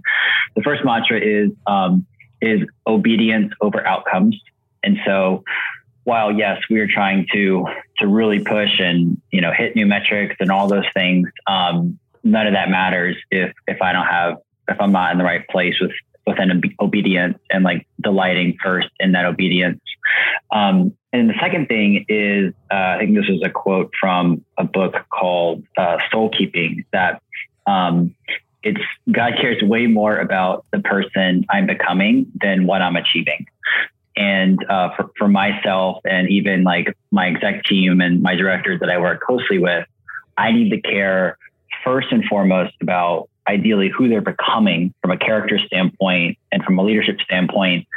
the 0.56 0.62
first 0.62 0.84
mantra 0.86 1.20
is 1.20 1.50
um, 1.68 2.06
is 2.42 2.62
obedience 2.86 3.54
over 3.62 3.86
outcomes. 3.86 4.40
And 4.84 4.98
so 5.06 5.44
while 6.04 6.32
yes, 6.32 6.62
we 6.70 6.80
are 6.80 6.88
trying 6.88 7.28
to 7.34 7.66
to 8.00 8.08
really 8.08 8.44
push 8.44 8.80
and 8.80 9.22
you 9.32 9.42
know 9.42 9.52
hit 9.56 9.76
new 9.76 9.86
metrics 9.86 10.36
and 10.40 10.52
all 10.52 10.68
those 10.68 10.86
things, 10.94 11.30
um, 11.48 11.98
none 12.24 12.48
of 12.48 12.54
that 12.54 12.70
matters 12.70 13.16
if 13.32 13.54
if 13.68 13.82
I 13.82 13.94
don't 13.94 14.08
have 14.08 14.38
if 14.68 14.80
I'm 14.80 14.92
not 14.92 15.12
in 15.12 15.18
the 15.18 15.24
right 15.24 15.48
place 15.50 15.76
with 15.80 15.92
within 16.26 16.62
obedience 16.80 17.38
and 17.50 17.64
like 17.64 17.86
delighting 18.02 18.58
first 18.64 18.88
in 19.00 19.12
that 19.12 19.26
obedience. 19.26 19.82
Um, 20.52 20.96
and 21.12 21.30
the 21.30 21.34
second 21.40 21.68
thing 21.68 22.06
is, 22.08 22.54
uh, 22.72 22.96
I 22.96 22.98
think 23.00 23.16
this 23.16 23.26
is 23.28 23.42
a 23.44 23.50
quote 23.50 23.92
from 24.00 24.44
a 24.58 24.64
book 24.64 24.96
called 25.10 25.64
uh, 25.78 25.98
Soul 26.12 26.30
Keeping 26.30 26.86
that 26.94 27.22
um, 27.68 28.16
it's 28.64 28.80
God 29.12 29.34
cares 29.40 29.62
way 29.62 29.88
more 29.88 30.18
about 30.18 30.66
the 30.72 30.80
person 30.80 31.46
I'm 31.50 31.68
becoming 31.68 32.32
than 32.42 32.66
what 32.66 32.82
I'm 32.82 32.96
achieving. 32.96 33.46
And 34.16 34.64
uh, 34.70 34.96
for, 34.96 35.12
for 35.18 35.28
myself 35.28 36.02
and 36.06 36.30
even 36.30 36.64
like 36.64 36.96
my 37.12 37.28
exec 37.28 37.66
team 37.66 38.00
and 38.00 38.22
my 38.22 38.36
directors 38.36 38.80
that 38.80 38.90
I 38.90 38.98
work 39.00 39.22
closely 39.22 39.58
with, 39.58 39.86
I 40.38 40.52
need 40.52 40.70
to 40.70 40.82
care 40.82 41.38
first 41.84 42.12
and 42.12 42.24
foremost 42.26 42.74
about 42.82 43.30
ideally 43.48 43.90
who 43.90 44.08
they're 44.08 44.22
becoming 44.22 44.94
from 45.02 45.12
a 45.12 45.18
character 45.18 45.60
standpoint 45.60 46.38
and 46.52 46.64
from 46.64 46.80
a 46.80 46.84
leadership 46.84 47.20
standpoint 47.22 47.88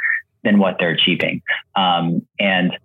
than 0.43 0.59
what 0.59 0.75
they're 0.79 0.91
achieving. 0.91 1.41
Um, 1.75 2.25
and 2.39 2.77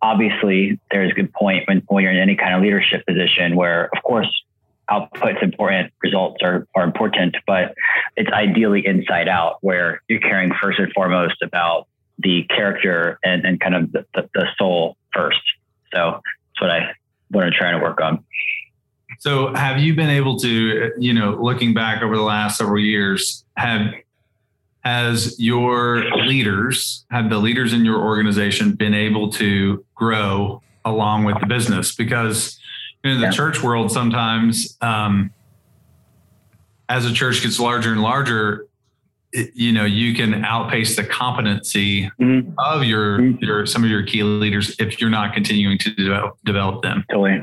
obviously, 0.00 0.78
there's 0.90 1.10
a 1.10 1.14
good 1.14 1.32
point 1.32 1.66
when, 1.66 1.82
when 1.88 2.02
you're 2.02 2.12
in 2.12 2.18
any 2.18 2.36
kind 2.36 2.54
of 2.54 2.62
leadership 2.62 3.04
position 3.06 3.56
where, 3.56 3.90
of 3.96 4.02
course, 4.02 4.28
output's 4.90 5.38
important, 5.42 5.92
results 6.02 6.36
are, 6.42 6.66
are 6.74 6.84
important, 6.84 7.36
but 7.46 7.74
it's 8.16 8.30
ideally 8.30 8.86
inside 8.86 9.28
out 9.28 9.58
where 9.62 10.02
you're 10.08 10.20
caring 10.20 10.52
first 10.62 10.78
and 10.78 10.92
foremost 10.92 11.40
about 11.42 11.88
the 12.18 12.44
character 12.44 13.18
and, 13.24 13.44
and 13.44 13.60
kind 13.60 13.74
of 13.74 13.92
the, 13.92 14.06
the, 14.14 14.28
the 14.34 14.46
soul 14.58 14.96
first. 15.12 15.40
So 15.92 16.20
that's 16.20 16.60
what 16.60 16.70
I 16.70 16.94
what 17.30 17.44
I'm 17.44 17.52
trying 17.52 17.78
to 17.78 17.82
work 17.82 18.00
on. 18.00 18.24
So 19.24 19.54
have 19.54 19.78
you 19.78 19.94
been 19.94 20.10
able 20.10 20.38
to, 20.40 20.92
you 20.98 21.14
know, 21.14 21.38
looking 21.40 21.72
back 21.72 22.02
over 22.02 22.14
the 22.14 22.22
last 22.22 22.58
several 22.58 22.78
years, 22.78 23.42
have 23.56 23.94
has 24.84 25.40
your 25.40 26.04
leaders, 26.26 27.06
have 27.10 27.30
the 27.30 27.38
leaders 27.38 27.72
in 27.72 27.86
your 27.86 28.04
organization 28.04 28.72
been 28.72 28.92
able 28.92 29.30
to 29.30 29.82
grow 29.94 30.60
along 30.84 31.24
with 31.24 31.40
the 31.40 31.46
business? 31.46 31.94
Because 31.94 32.58
in 33.02 33.18
the 33.18 33.28
yeah. 33.28 33.30
church 33.30 33.62
world, 33.62 33.90
sometimes 33.90 34.76
um, 34.82 35.32
as 36.90 37.06
a 37.06 37.12
church 37.14 37.42
gets 37.42 37.58
larger 37.58 37.92
and 37.92 38.02
larger, 38.02 38.66
it, 39.32 39.52
you 39.54 39.72
know, 39.72 39.86
you 39.86 40.14
can 40.14 40.44
outpace 40.44 40.96
the 40.96 41.04
competency 41.04 42.10
mm-hmm. 42.20 42.50
of 42.58 42.84
your 42.84 43.20
mm-hmm. 43.20 43.42
your 43.42 43.64
some 43.64 43.84
of 43.84 43.88
your 43.88 44.02
key 44.02 44.22
leaders 44.22 44.76
if 44.78 45.00
you're 45.00 45.08
not 45.08 45.32
continuing 45.32 45.78
to 45.78 45.94
develop, 45.94 46.36
develop 46.44 46.82
them. 46.82 47.06
Totally. 47.08 47.40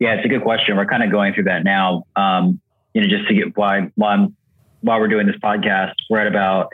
Yeah, 0.00 0.14
it's 0.14 0.24
a 0.24 0.28
good 0.28 0.42
question. 0.42 0.76
We're 0.76 0.86
kind 0.86 1.02
of 1.02 1.10
going 1.10 1.34
through 1.34 1.44
that 1.44 1.64
now. 1.64 2.04
Um, 2.16 2.60
you 2.92 3.02
know, 3.02 3.08
just 3.08 3.28
to 3.28 3.34
get 3.34 3.56
why 3.56 3.90
while, 3.94 4.32
while 4.80 5.00
we're 5.00 5.08
doing 5.08 5.26
this 5.26 5.36
podcast, 5.36 5.94
we're 6.10 6.20
at 6.20 6.26
about 6.26 6.72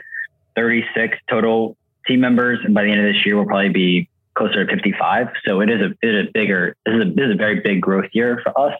36 0.56 1.16
total 1.28 1.76
team 2.06 2.20
members, 2.20 2.58
and 2.64 2.74
by 2.74 2.84
the 2.84 2.90
end 2.90 3.00
of 3.00 3.12
this 3.12 3.24
year, 3.24 3.36
we'll 3.36 3.46
probably 3.46 3.70
be 3.70 4.08
closer 4.34 4.64
to 4.64 4.74
55. 4.74 5.28
So 5.46 5.60
it 5.60 5.70
is 5.70 5.80
a 5.80 5.90
it 6.02 6.14
is 6.14 6.26
a 6.28 6.30
bigger 6.32 6.76
this 6.86 6.94
is 6.94 7.02
a 7.02 7.04
this 7.04 7.26
is 7.26 7.34
a 7.34 7.36
very 7.36 7.60
big 7.60 7.80
growth 7.80 8.10
year 8.12 8.40
for 8.42 8.58
us. 8.58 8.78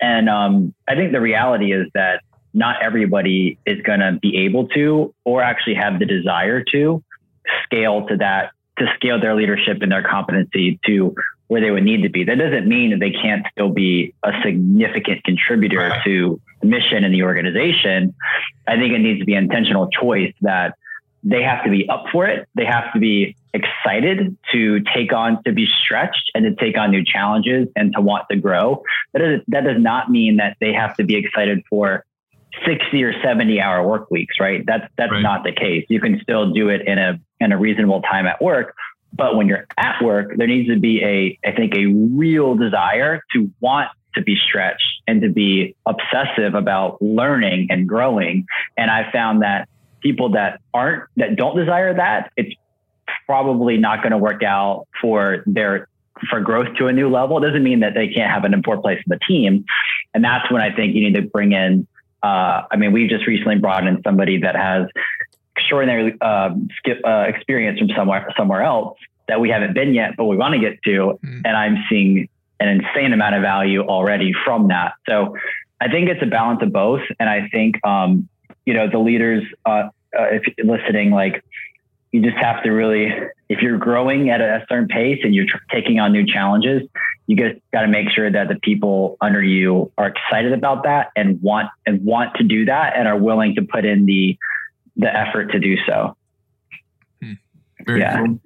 And 0.00 0.28
um, 0.28 0.74
I 0.88 0.94
think 0.94 1.12
the 1.12 1.20
reality 1.20 1.72
is 1.72 1.86
that 1.94 2.22
not 2.54 2.82
everybody 2.82 3.58
is 3.66 3.80
going 3.82 4.00
to 4.00 4.18
be 4.20 4.38
able 4.38 4.68
to 4.68 5.14
or 5.24 5.42
actually 5.42 5.74
have 5.74 5.98
the 5.98 6.06
desire 6.06 6.64
to 6.72 7.02
scale 7.64 8.06
to 8.08 8.16
that 8.16 8.52
to 8.78 8.86
scale 8.96 9.20
their 9.20 9.34
leadership 9.34 9.78
and 9.82 9.92
their 9.92 10.02
competency 10.02 10.78
to 10.86 11.14
where 11.48 11.60
they 11.60 11.70
would 11.70 11.84
need 11.84 12.02
to 12.02 12.08
be. 12.08 12.24
That 12.24 12.38
doesn't 12.38 12.66
mean 12.66 12.90
that 12.90 13.00
they 13.00 13.12
can't 13.12 13.46
still 13.52 13.70
be 13.70 14.14
a 14.24 14.32
significant 14.44 15.24
contributor 15.24 15.78
right. 15.78 16.02
to 16.04 16.40
the 16.60 16.66
mission 16.66 17.04
and 17.04 17.14
the 17.14 17.22
organization. 17.22 18.14
I 18.66 18.76
think 18.76 18.92
it 18.94 18.98
needs 18.98 19.20
to 19.20 19.24
be 19.24 19.34
an 19.34 19.44
intentional 19.44 19.88
choice 19.88 20.34
that 20.40 20.74
they 21.22 21.42
have 21.42 21.64
to 21.64 21.70
be 21.70 21.88
up 21.88 22.04
for 22.12 22.26
it. 22.26 22.48
They 22.54 22.64
have 22.64 22.92
to 22.92 23.00
be 23.00 23.36
excited 23.52 24.36
to 24.52 24.80
take 24.94 25.12
on, 25.12 25.42
to 25.44 25.52
be 25.52 25.66
stretched 25.82 26.30
and 26.34 26.44
to 26.44 26.54
take 26.54 26.78
on 26.78 26.90
new 26.90 27.04
challenges 27.04 27.68
and 27.74 27.92
to 27.94 28.00
want 28.00 28.26
to 28.30 28.36
grow. 28.36 28.82
That, 29.12 29.22
is, 29.22 29.40
that 29.48 29.64
does 29.64 29.80
not 29.80 30.10
mean 30.10 30.36
that 30.36 30.56
they 30.60 30.72
have 30.72 30.96
to 30.96 31.04
be 31.04 31.16
excited 31.16 31.64
for 31.68 32.04
60 32.64 33.02
or 33.02 33.12
70 33.22 33.60
hour 33.60 33.86
work 33.86 34.10
weeks, 34.10 34.36
right? 34.40 34.64
That's, 34.64 34.84
that's 34.96 35.12
right. 35.12 35.22
not 35.22 35.42
the 35.44 35.52
case. 35.52 35.84
You 35.88 36.00
can 36.00 36.20
still 36.22 36.52
do 36.52 36.68
it 36.68 36.86
in 36.86 36.98
a, 36.98 37.18
in 37.40 37.52
a 37.52 37.58
reasonable 37.58 38.02
time 38.02 38.26
at 38.26 38.40
work. 38.40 38.74
But 39.12 39.36
when 39.36 39.48
you're 39.48 39.66
at 39.76 40.02
work, 40.02 40.36
there 40.36 40.46
needs 40.46 40.68
to 40.68 40.78
be 40.78 41.02
a, 41.02 41.38
I 41.48 41.52
think, 41.52 41.74
a 41.74 41.86
real 41.86 42.54
desire 42.54 43.22
to 43.32 43.50
want 43.60 43.88
to 44.14 44.22
be 44.22 44.36
stretched 44.36 45.02
and 45.06 45.22
to 45.22 45.30
be 45.30 45.74
obsessive 45.86 46.54
about 46.54 47.00
learning 47.00 47.68
and 47.70 47.88
growing. 47.88 48.46
And 48.76 48.90
I 48.90 49.10
found 49.12 49.42
that 49.42 49.68
people 50.00 50.30
that 50.32 50.60
aren't, 50.74 51.04
that 51.16 51.36
don't 51.36 51.56
desire 51.56 51.94
that, 51.94 52.30
it's 52.36 52.54
probably 53.26 53.76
not 53.76 54.02
going 54.02 54.12
to 54.12 54.18
work 54.18 54.42
out 54.42 54.86
for 55.00 55.42
their 55.46 55.88
for 56.30 56.40
growth 56.40 56.68
to 56.78 56.86
a 56.86 56.92
new 56.92 57.10
level. 57.10 57.38
It 57.38 57.46
doesn't 57.46 57.62
mean 57.62 57.80
that 57.80 57.94
they 57.94 58.08
can't 58.08 58.30
have 58.30 58.44
an 58.44 58.54
important 58.54 58.82
place 58.82 58.98
in 58.98 59.10
the 59.10 59.18
team. 59.28 59.64
And 60.14 60.24
that's 60.24 60.50
when 60.50 60.62
I 60.62 60.74
think 60.74 60.94
you 60.94 61.02
need 61.02 61.14
to 61.16 61.22
bring 61.22 61.52
in. 61.52 61.86
Uh, 62.22 62.62
I 62.70 62.76
mean, 62.76 62.92
we've 62.92 63.10
just 63.10 63.26
recently 63.26 63.56
brought 63.56 63.86
in 63.86 64.00
somebody 64.02 64.40
that 64.40 64.56
has 64.56 64.86
extraordinary 65.66 66.20
um, 66.20 66.68
skip, 66.78 67.00
uh, 67.04 67.24
experience 67.26 67.78
from 67.80 67.88
somewhere 67.96 68.32
somewhere 68.36 68.62
else 68.62 68.96
that 69.26 69.40
we 69.40 69.50
haven't 69.50 69.74
been 69.74 69.92
yet, 69.92 70.12
but 70.16 70.26
we 70.26 70.36
want 70.36 70.54
to 70.54 70.60
get 70.60 70.80
to. 70.84 71.18
Mm. 71.24 71.42
And 71.44 71.56
I'm 71.56 71.84
seeing 71.90 72.28
an 72.60 72.68
insane 72.68 73.12
amount 73.12 73.34
of 73.34 73.42
value 73.42 73.82
already 73.82 74.32
from 74.44 74.68
that. 74.68 74.92
So 75.08 75.36
I 75.80 75.88
think 75.88 76.08
it's 76.08 76.22
a 76.22 76.26
balance 76.26 76.62
of 76.62 76.72
both. 76.72 77.02
And 77.18 77.28
I 77.28 77.48
think, 77.48 77.84
um, 77.84 78.28
you 78.64 78.74
know, 78.74 78.88
the 78.88 78.98
leaders, 78.98 79.42
uh, 79.66 79.88
uh, 80.18 80.28
if 80.30 80.42
you're 80.56 80.66
listening, 80.66 81.10
like 81.10 81.42
you 82.12 82.22
just 82.22 82.36
have 82.36 82.62
to 82.62 82.70
really, 82.70 83.12
if 83.48 83.60
you're 83.62 83.78
growing 83.78 84.30
at 84.30 84.40
a 84.40 84.64
certain 84.68 84.86
pace 84.86 85.20
and 85.24 85.34
you're 85.34 85.46
taking 85.72 85.98
on 85.98 86.12
new 86.12 86.24
challenges, 86.24 86.82
you 87.26 87.36
just 87.36 87.60
got 87.72 87.80
to 87.82 87.88
make 87.88 88.08
sure 88.10 88.30
that 88.30 88.46
the 88.46 88.54
people 88.54 89.16
under 89.20 89.42
you 89.42 89.92
are 89.98 90.06
excited 90.06 90.52
about 90.52 90.84
that 90.84 91.10
and 91.16 91.42
want 91.42 91.68
and 91.84 92.04
want 92.04 92.36
to 92.36 92.44
do 92.44 92.64
that 92.66 92.96
and 92.96 93.08
are 93.08 93.18
willing 93.18 93.56
to 93.56 93.62
put 93.62 93.84
in 93.84 94.06
the 94.06 94.38
the 94.96 95.14
effort 95.14 95.52
to 95.52 95.58
do 95.58 95.76
so. 95.86 96.16
Hmm. 97.22 97.32
Very 97.86 98.00
yeah. 98.00 98.24
Cool. 98.24 98.38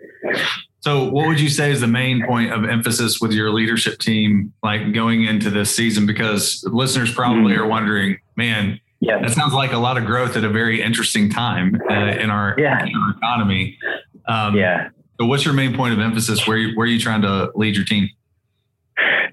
So, 0.80 1.04
what 1.10 1.26
would 1.26 1.38
you 1.38 1.50
say 1.50 1.70
is 1.70 1.82
the 1.82 1.86
main 1.86 2.24
point 2.26 2.52
of 2.52 2.64
emphasis 2.64 3.20
with 3.20 3.32
your 3.32 3.50
leadership 3.50 3.98
team, 3.98 4.52
like 4.62 4.94
going 4.94 5.24
into 5.24 5.50
this 5.50 5.74
season? 5.74 6.06
Because 6.06 6.64
listeners 6.66 7.12
probably 7.12 7.52
mm-hmm. 7.52 7.62
are 7.62 7.66
wondering, 7.66 8.18
man, 8.36 8.80
yeah, 9.00 9.20
that 9.20 9.30
sounds 9.30 9.52
like 9.52 9.72
a 9.72 9.78
lot 9.78 9.98
of 9.98 10.06
growth 10.06 10.36
at 10.36 10.44
a 10.44 10.48
very 10.48 10.80
interesting 10.80 11.28
time 11.28 11.78
uh, 11.90 11.94
in, 11.94 12.30
our, 12.30 12.54
yeah. 12.58 12.84
in 12.84 12.94
our 12.96 13.10
economy. 13.10 13.78
Um, 14.26 14.56
yeah. 14.56 14.88
So, 15.20 15.26
what's 15.26 15.44
your 15.44 15.52
main 15.52 15.76
point 15.76 15.92
of 15.92 16.00
emphasis? 16.00 16.46
Where 16.46 16.56
you, 16.56 16.74
where 16.76 16.86
are 16.86 16.90
you 16.90 16.98
trying 16.98 17.22
to 17.22 17.52
lead 17.54 17.76
your 17.76 17.84
team? 17.84 18.08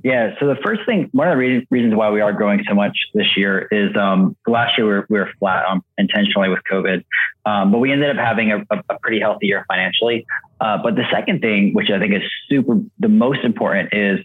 Yeah. 0.03 0.35
So 0.39 0.47
the 0.47 0.57
first 0.63 0.81
thing, 0.85 1.09
one 1.11 1.27
of 1.27 1.37
the 1.37 1.65
reasons 1.69 1.95
why 1.95 2.09
we 2.09 2.21
are 2.21 2.31
growing 2.31 2.63
so 2.67 2.75
much 2.75 2.97
this 3.13 3.35
year 3.35 3.67
is 3.71 3.95
um, 3.97 4.35
last 4.45 4.77
year 4.77 4.85
we 4.85 4.93
were, 4.93 5.07
we 5.09 5.19
were 5.19 5.29
flat 5.39 5.65
um, 5.65 5.83
intentionally 5.97 6.49
with 6.49 6.59
COVID, 6.71 7.03
um, 7.45 7.71
but 7.71 7.79
we 7.79 7.91
ended 7.91 8.09
up 8.09 8.23
having 8.23 8.51
a, 8.51 8.63
a 8.69 8.99
pretty 8.99 9.19
healthy 9.19 9.47
year 9.47 9.65
financially. 9.67 10.25
Uh, 10.61 10.77
but 10.81 10.95
the 10.95 11.03
second 11.11 11.41
thing, 11.41 11.73
which 11.73 11.89
I 11.89 11.99
think 11.99 12.13
is 12.13 12.21
super, 12.49 12.79
the 12.99 13.09
most 13.09 13.43
important 13.43 13.93
is 13.93 14.19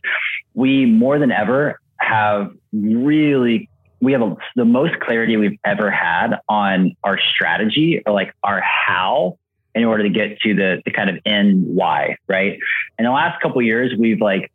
we 0.55 0.87
more 0.87 1.19
than 1.19 1.33
ever 1.33 1.81
have 1.99 2.51
really 2.73 3.69
we 4.01 4.13
have 4.13 4.23
a, 4.23 4.37
the 4.57 4.65
most 4.65 4.99
clarity 4.99 5.37
we've 5.37 5.59
ever 5.65 5.89
had 5.89 6.41
on 6.49 6.97
our 7.05 7.21
strategy 7.33 8.03
or 8.05 8.13
like 8.13 8.35
our 8.43 8.61
how 8.61 9.39
in 9.77 9.85
order 9.85 10.03
to 10.03 10.11
get 10.11 10.41
to 10.41 10.55
the, 10.55 10.83
the 10.85 10.91
kind 10.91 11.09
of 11.09 11.19
end 11.25 11.65
why, 11.75 12.17
right? 12.27 12.59
In 12.99 13.05
the 13.05 13.13
last 13.13 13.41
couple 13.41 13.63
years, 13.63 13.93
we've 13.97 14.21
like 14.21 14.51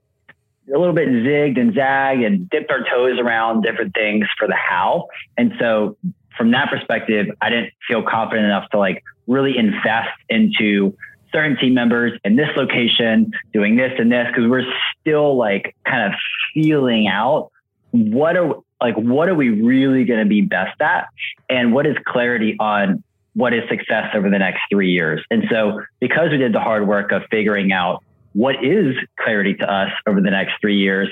a 0.74 0.77
little 0.77 0.93
bit 0.93 1.07
zigged 1.07 1.59
and 1.59 1.74
zagged 1.74 2.24
and 2.24 2.50
dipped 2.50 2.71
our 2.71 2.83
toes 2.83 3.19
around 3.19 3.62
different 3.62 3.93
things 3.93 4.25
for 4.38 4.47
the 4.47 4.55
how. 4.55 5.07
And 5.38 5.53
so 5.59 5.97
from 6.38 6.51
that 6.51 6.69
perspective, 6.69 7.27
I 7.41 7.50
didn't 7.50 7.74
feel 7.88 8.03
confident 8.03 8.45
enough 8.45 8.69
to 8.71 8.77
like 8.77 9.03
really 9.27 9.57
invest 9.57 10.09
into 10.29 10.95
certain 11.31 11.57
team 11.57 11.74
members 11.74 12.17
in 12.24 12.36
this 12.36 12.50
location 12.55 13.31
doing 13.53 13.75
this 13.75 13.91
and 13.97 14.12
this 14.12 14.27
because 14.27 14.50
we're 14.50 14.65
still 15.00 15.38
like 15.38 15.75
kind 15.86 16.12
of 16.12 16.19
feeling 16.53 17.07
out 17.07 17.51
what 17.91 18.38
are 18.38 18.55
like 18.81 18.95
what 18.95 19.27
are 19.27 19.36
we 19.36 19.50
really 19.50 20.05
going 20.05 20.19
to 20.19 20.25
be 20.25 20.41
best 20.41 20.79
at 20.81 21.07
and 21.50 21.74
what 21.74 21.86
is 21.86 21.95
clarity 22.05 22.55
on 22.59 23.03
what 23.33 23.53
is 23.53 23.62
success 23.69 24.07
over 24.15 24.29
the 24.29 24.39
next 24.39 24.62
three 24.69 24.91
years 24.91 25.21
and 25.29 25.43
so 25.50 25.81
because 26.00 26.29
we 26.31 26.38
did 26.38 26.53
the 26.53 26.59
hard 26.59 26.88
work 26.88 27.12
of 27.12 27.21
figuring 27.29 27.71
out 27.71 28.03
what 28.34 28.63
is 28.63 28.96
clarity 29.19 29.55
to 29.55 29.72
us 29.72 29.91
over 30.07 30.22
the 30.22 30.31
next 30.31 30.53
three 30.62 30.77
years, 30.77 31.10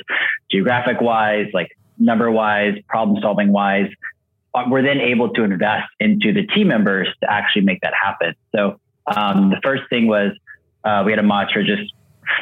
geographic 0.51 1.01
wise, 1.01 1.48
like 1.53 1.69
number 1.98 2.31
wise, 2.31 2.75
problem 2.88 3.22
solving 3.22 3.51
wise. 3.51 3.89
Uh, 4.53 4.63
we're 4.69 4.81
then 4.81 5.00
able 5.00 5.29
to 5.29 5.43
invest 5.43 5.88
into 6.00 6.34
the 6.34 6.45
team 6.48 6.67
members 6.67 7.07
to 7.22 7.31
actually 7.31 7.63
make 7.63 7.81
that 7.81 7.93
happen. 7.93 8.34
So 8.55 8.79
um, 9.07 9.50
the 9.50 9.60
first 9.63 9.84
thing 9.89 10.07
was 10.07 10.31
uh, 10.84 11.03
we 11.05 11.12
had 11.12 11.19
a 11.19 11.24
mantra 11.24 11.63
just 11.63 11.93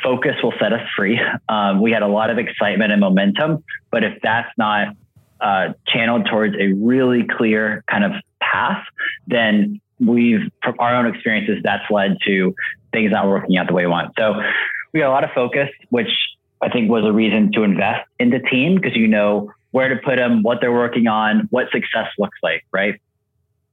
focus 0.02 0.36
will 0.42 0.54
set 0.60 0.74
us 0.74 0.88
free. 0.96 1.20
Um, 1.50 1.82
we 1.82 1.92
had 1.92 2.02
a 2.02 2.08
lot 2.08 2.30
of 2.30 2.40
excitement 2.40 2.92
and 2.92 3.02
momentum, 3.02 3.64
but 3.92 4.04
if 4.04 4.20
that's 4.24 4.50
not 4.58 4.96
uh, 5.40 5.74
channeled 5.86 6.26
towards 6.26 6.56
a 6.56 6.72
really 6.72 7.28
clear 7.38 7.84
kind 7.92 8.04
of 8.04 8.14
path, 8.40 8.84
then 9.28 9.82
we've 10.08 10.52
from 10.64 10.76
our 10.80 10.96
own 10.96 11.06
experiences 11.08 11.58
that's 11.64 11.90
led 11.90 12.18
to 12.26 12.56
things 12.92 13.12
not 13.12 13.28
working 13.28 13.58
out 13.58 13.68
the 13.68 13.74
way 13.74 13.86
we 13.86 13.92
want. 13.92 14.14
So 14.18 14.42
we 14.94 15.00
got 15.00 15.10
a 15.10 15.12
lot 15.12 15.24
of 15.24 15.32
focus, 15.34 15.70
which 15.90 16.12
I 16.62 16.70
think 16.70 16.90
was 16.90 17.04
a 17.06 17.12
reason 17.12 17.52
to 17.54 17.64
invest 17.64 18.08
in 18.20 18.30
the 18.30 18.40
team 18.40 18.76
because 18.76 18.96
you 18.96 19.08
know 19.08 19.52
where 19.72 19.90
to 19.90 19.96
put 20.04 20.18
them, 20.18 20.44
what 20.44 20.60
they're 20.62 20.72
working 20.72 21.08
on, 21.08 21.48
what 21.50 21.66
success 21.72 22.08
looks 22.20 22.38
like, 22.44 22.64
right? 22.72 23.02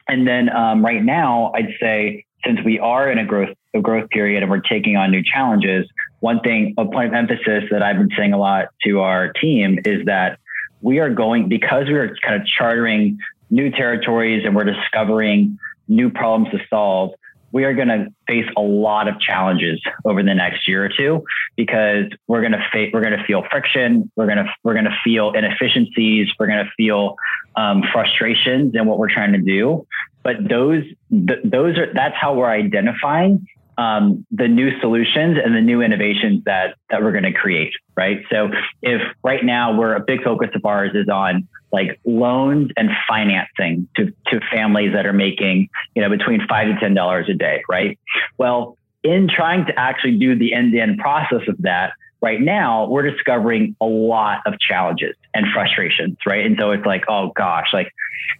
And 0.08 0.26
then 0.26 0.48
um, 0.48 0.84
right 0.84 1.02
now, 1.02 1.52
I'd 1.54 1.74
say 1.78 2.24
since 2.44 2.58
we 2.64 2.78
are 2.78 3.10
in 3.10 3.18
a 3.18 3.24
growth 3.24 3.56
a 3.74 3.80
growth 3.80 4.10
period 4.10 4.42
and 4.42 4.50
we're 4.50 4.60
taking 4.60 4.96
on 4.96 5.12
new 5.12 5.22
challenges, 5.22 5.86
one 6.20 6.40
thing, 6.40 6.74
a 6.76 6.84
point 6.84 7.08
of 7.08 7.14
emphasis 7.14 7.64
that 7.70 7.82
I've 7.82 7.98
been 7.98 8.10
saying 8.16 8.32
a 8.32 8.38
lot 8.38 8.68
to 8.82 9.00
our 9.00 9.32
team 9.32 9.78
is 9.84 10.04
that 10.06 10.40
we 10.80 10.98
are 10.98 11.10
going 11.10 11.48
because 11.48 11.86
we 11.86 11.94
are 11.94 12.16
kind 12.22 12.40
of 12.40 12.46
chartering 12.46 13.18
new 13.50 13.70
territories 13.70 14.42
and 14.44 14.56
we're 14.56 14.64
discovering 14.64 15.58
new 15.90 16.08
problems 16.10 16.50
to 16.52 16.58
solve 16.70 17.12
we 17.52 17.64
are 17.64 17.74
going 17.74 17.88
to 17.88 18.06
face 18.26 18.46
a 18.56 18.60
lot 18.60 19.08
of 19.08 19.18
challenges 19.20 19.80
over 20.04 20.22
the 20.22 20.34
next 20.34 20.68
year 20.68 20.84
or 20.84 20.88
two 20.88 21.24
because 21.56 22.04
we're 22.28 22.40
going 22.40 22.52
to 22.52 22.64
fa- 22.72 22.90
we're 22.92 23.00
going 23.00 23.18
to 23.18 23.24
feel 23.24 23.42
friction. 23.50 24.10
We're 24.16 24.26
going 24.26 24.38
to 24.38 24.54
we're 24.62 24.74
going 24.74 24.84
to 24.84 24.96
feel 25.02 25.32
inefficiencies. 25.32 26.28
We're 26.38 26.46
going 26.46 26.64
to 26.64 26.70
feel 26.76 27.16
um, 27.56 27.82
frustrations 27.92 28.74
in 28.74 28.86
what 28.86 28.98
we're 28.98 29.12
trying 29.12 29.32
to 29.32 29.40
do. 29.40 29.86
But 30.22 30.48
those 30.48 30.84
th- 31.10 31.40
those 31.44 31.76
are 31.76 31.92
that's 31.92 32.16
how 32.16 32.34
we're 32.34 32.50
identifying 32.50 33.46
um, 33.80 34.26
the 34.30 34.46
new 34.46 34.78
solutions 34.80 35.38
and 35.42 35.56
the 35.56 35.60
new 35.62 35.80
innovations 35.80 36.44
that 36.44 36.74
that 36.90 37.02
we're 37.02 37.12
going 37.12 37.24
to 37.24 37.32
create, 37.32 37.72
right? 37.96 38.18
So 38.30 38.50
if 38.82 39.00
right 39.24 39.42
now 39.42 39.78
we're 39.78 39.94
a 39.94 40.00
big 40.00 40.22
focus 40.22 40.50
of 40.54 40.66
ours 40.66 40.90
is 40.94 41.08
on 41.08 41.48
like 41.72 41.98
loans 42.04 42.70
and 42.76 42.90
financing 43.08 43.88
to 43.96 44.12
to 44.26 44.40
families 44.52 44.92
that 44.92 45.06
are 45.06 45.14
making 45.14 45.70
you 45.94 46.02
know 46.02 46.10
between 46.10 46.46
five 46.46 46.66
to 46.66 46.78
ten 46.78 46.92
dollars 46.92 47.26
a 47.30 47.34
day, 47.34 47.62
right? 47.70 47.98
Well, 48.36 48.76
in 49.02 49.28
trying 49.28 49.66
to 49.66 49.78
actually 49.78 50.18
do 50.18 50.36
the 50.36 50.52
end 50.52 50.72
to 50.72 50.80
end 50.80 50.98
process 50.98 51.42
of 51.48 51.56
that, 51.60 51.92
right 52.20 52.40
now 52.40 52.86
we're 52.88 53.08
discovering 53.08 53.74
a 53.80 53.86
lot 53.86 54.40
of 54.46 54.58
challenges 54.58 55.14
and 55.34 55.46
frustrations, 55.52 56.18
right? 56.26 56.44
And 56.44 56.56
so 56.58 56.70
it's 56.72 56.84
like, 56.84 57.04
oh 57.08 57.32
gosh, 57.34 57.68
like 57.72 57.92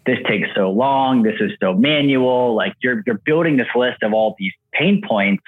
this 0.06 0.18
takes 0.26 0.48
so 0.54 0.70
long, 0.70 1.22
this 1.22 1.36
is 1.40 1.52
so 1.60 1.74
manual, 1.74 2.54
like 2.54 2.74
you're 2.82 3.02
you're 3.06 3.20
building 3.24 3.56
this 3.56 3.68
list 3.74 4.02
of 4.02 4.12
all 4.12 4.36
these 4.38 4.52
pain 4.72 5.02
points, 5.06 5.42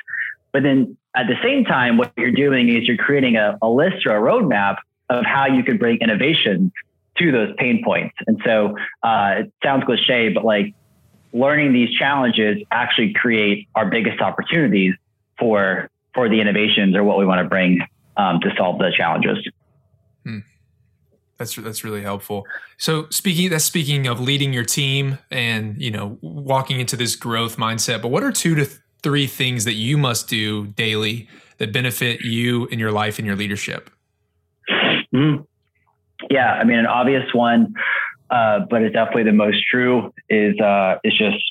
but 0.52 0.62
then 0.62 0.97
at 1.14 1.26
the 1.26 1.37
same 1.42 1.64
time, 1.64 1.99
what 1.99 2.12
you're 2.16 2.31
doing 2.31 2.71
is 2.71 2.87
you're 2.88 2.97
creating 2.97 3.37
a, 3.37 3.59
a 3.61 3.69
list 3.69 4.07
or 4.07 4.16
a 4.16 4.21
roadmap 4.21 4.76
of 5.11 5.25
how 5.26 5.47
you 5.47 5.62
can 5.62 5.76
bring 5.76 5.99
innovation 5.99 6.73
to 7.19 7.31
those 7.31 7.54
pain 7.59 7.83
points. 7.85 8.14
And 8.26 8.40
so 8.45 8.76
uh, 9.02 9.35
it 9.40 9.52
sounds 9.62 9.85
cliche, 9.85 10.31
but 10.31 10.45
like 10.45 10.75
learning 11.35 11.75
these 11.75 11.90
challenges 11.99 12.62
actually 12.71 13.12
create 13.12 13.69
our 13.75 13.90
biggest 13.90 14.21
opportunities 14.21 14.95
for 15.42 15.90
for 16.14 16.28
the 16.28 16.40
innovations 16.40 16.94
or 16.94 17.02
what 17.02 17.18
we 17.18 17.26
want 17.26 17.42
to 17.42 17.49
bring 17.49 17.80
um, 18.16 18.38
to 18.40 18.50
solve 18.56 18.78
the 18.78 18.92
challenges. 18.96 19.38
Hmm. 20.25 20.38
That's 21.37 21.56
that's 21.56 21.82
really 21.82 22.02
helpful. 22.02 22.46
So 22.78 23.06
speaking 23.11 23.50
that's 23.50 23.64
speaking 23.64 24.06
of 24.06 24.20
leading 24.20 24.52
your 24.52 24.64
team 24.64 25.18
and 25.30 25.80
you 25.82 25.90
know 25.90 26.16
walking 26.20 26.78
into 26.78 26.96
this 26.96 27.16
growth 27.16 27.56
mindset. 27.56 28.00
But 28.00 28.08
what 28.08 28.22
are 28.22 28.30
two 28.30 28.54
to 28.54 28.68
three 29.02 29.26
things 29.26 29.64
that 29.64 29.75
you 29.75 29.99
must 29.99 30.28
do 30.28 30.68
daily 30.68 31.28
that 31.58 31.72
benefit 31.72 32.20
you 32.20 32.66
in 32.66 32.78
your 32.78 32.92
life 32.92 33.18
and 33.18 33.26
your 33.26 33.34
leadership? 33.34 33.90
Mm-hmm. 34.70 35.42
Yeah, 36.30 36.52
I 36.52 36.62
mean 36.62 36.78
an 36.78 36.87
obvious 36.87 37.25
one, 37.34 37.75
uh, 38.30 38.61
but 38.70 38.82
it's 38.82 38.94
definitely 38.94 39.25
the 39.25 39.32
most 39.32 39.66
true 39.68 40.14
is 40.28 40.58
uh, 40.61 40.99
is 41.02 41.18
just 41.18 41.42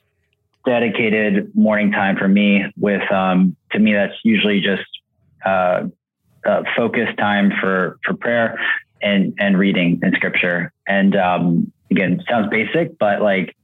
dedicated 0.65 1.55
morning 1.55 1.91
time 1.91 2.17
for 2.17 2.27
me. 2.27 2.65
With 2.77 3.09
um, 3.11 3.55
to 3.71 3.79
me, 3.79 3.93
that's 3.93 4.13
usually 4.23 4.61
just 4.61 4.85
uh, 5.45 5.83
uh, 6.45 6.63
focused 6.75 7.17
time 7.17 7.51
for 7.59 7.97
for 8.05 8.13
prayer 8.15 8.59
and 9.01 9.33
and 9.39 9.57
reading 9.57 9.99
in 10.03 10.13
scripture. 10.13 10.71
And 10.87 11.15
um, 11.15 11.71
again, 11.89 12.23
sounds 12.29 12.49
basic, 12.49 12.97
but 12.97 13.21
like, 13.21 13.55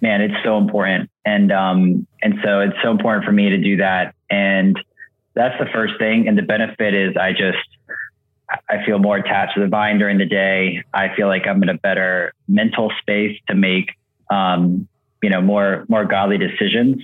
man, 0.00 0.20
it's 0.20 0.42
so 0.44 0.58
important. 0.58 1.10
And 1.24 1.52
um, 1.52 2.06
and 2.22 2.34
so 2.44 2.60
it's 2.60 2.76
so 2.82 2.90
important 2.90 3.24
for 3.24 3.32
me 3.32 3.50
to 3.50 3.58
do 3.58 3.76
that. 3.78 4.14
And 4.30 4.78
that's 5.34 5.58
the 5.58 5.66
first 5.72 5.94
thing. 5.98 6.28
And 6.28 6.36
the 6.36 6.42
benefit 6.42 6.94
is 6.94 7.16
I 7.16 7.32
just 7.32 7.58
I 8.68 8.84
feel 8.84 8.98
more 8.98 9.16
attached 9.16 9.54
to 9.54 9.60
the 9.60 9.68
vine 9.68 9.98
during 9.98 10.18
the 10.18 10.26
day. 10.26 10.82
I 10.92 11.14
feel 11.14 11.26
like 11.26 11.46
I'm 11.46 11.62
in 11.62 11.68
a 11.68 11.78
better 11.78 12.34
mental 12.48 12.92
space 13.00 13.38
to 13.48 13.54
make 13.54 13.92
um, 14.30 14.88
you 15.22 15.30
know 15.30 15.40
more 15.40 15.84
more 15.88 16.04
godly 16.04 16.38
decisions. 16.38 17.02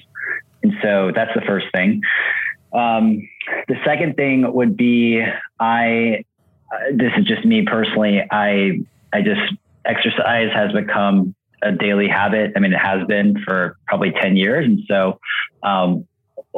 And 0.63 0.73
so 0.83 1.13
that's 1.15 1.33
the 1.35 1.43
first 1.43 1.67
thing. 1.73 2.03
Um, 2.73 3.29
the 3.69 3.77
second 3.85 4.17
thing 4.17 4.53
would 4.53 4.77
be 4.77 5.23
I. 5.59 6.25
Uh, 6.71 6.79
this 6.93 7.13
is 7.17 7.25
just 7.25 7.45
me 7.47 7.63
personally. 7.63 8.23
I 8.31 8.81
I 9.13 9.23
just 9.23 9.41
exercise 9.85 10.51
has 10.53 10.73
become 10.73 11.35
a 11.63 11.73
daily 11.73 12.09
habit. 12.09 12.53
I 12.57 12.61
mean, 12.61 12.73
it 12.73 12.79
has 12.79 13.07
been 13.07 13.43
for 13.45 13.77
probably 13.87 14.13
ten 14.21 14.37
years, 14.37 14.67
and 14.67 14.81
so 14.89 15.19
um, 15.63 16.07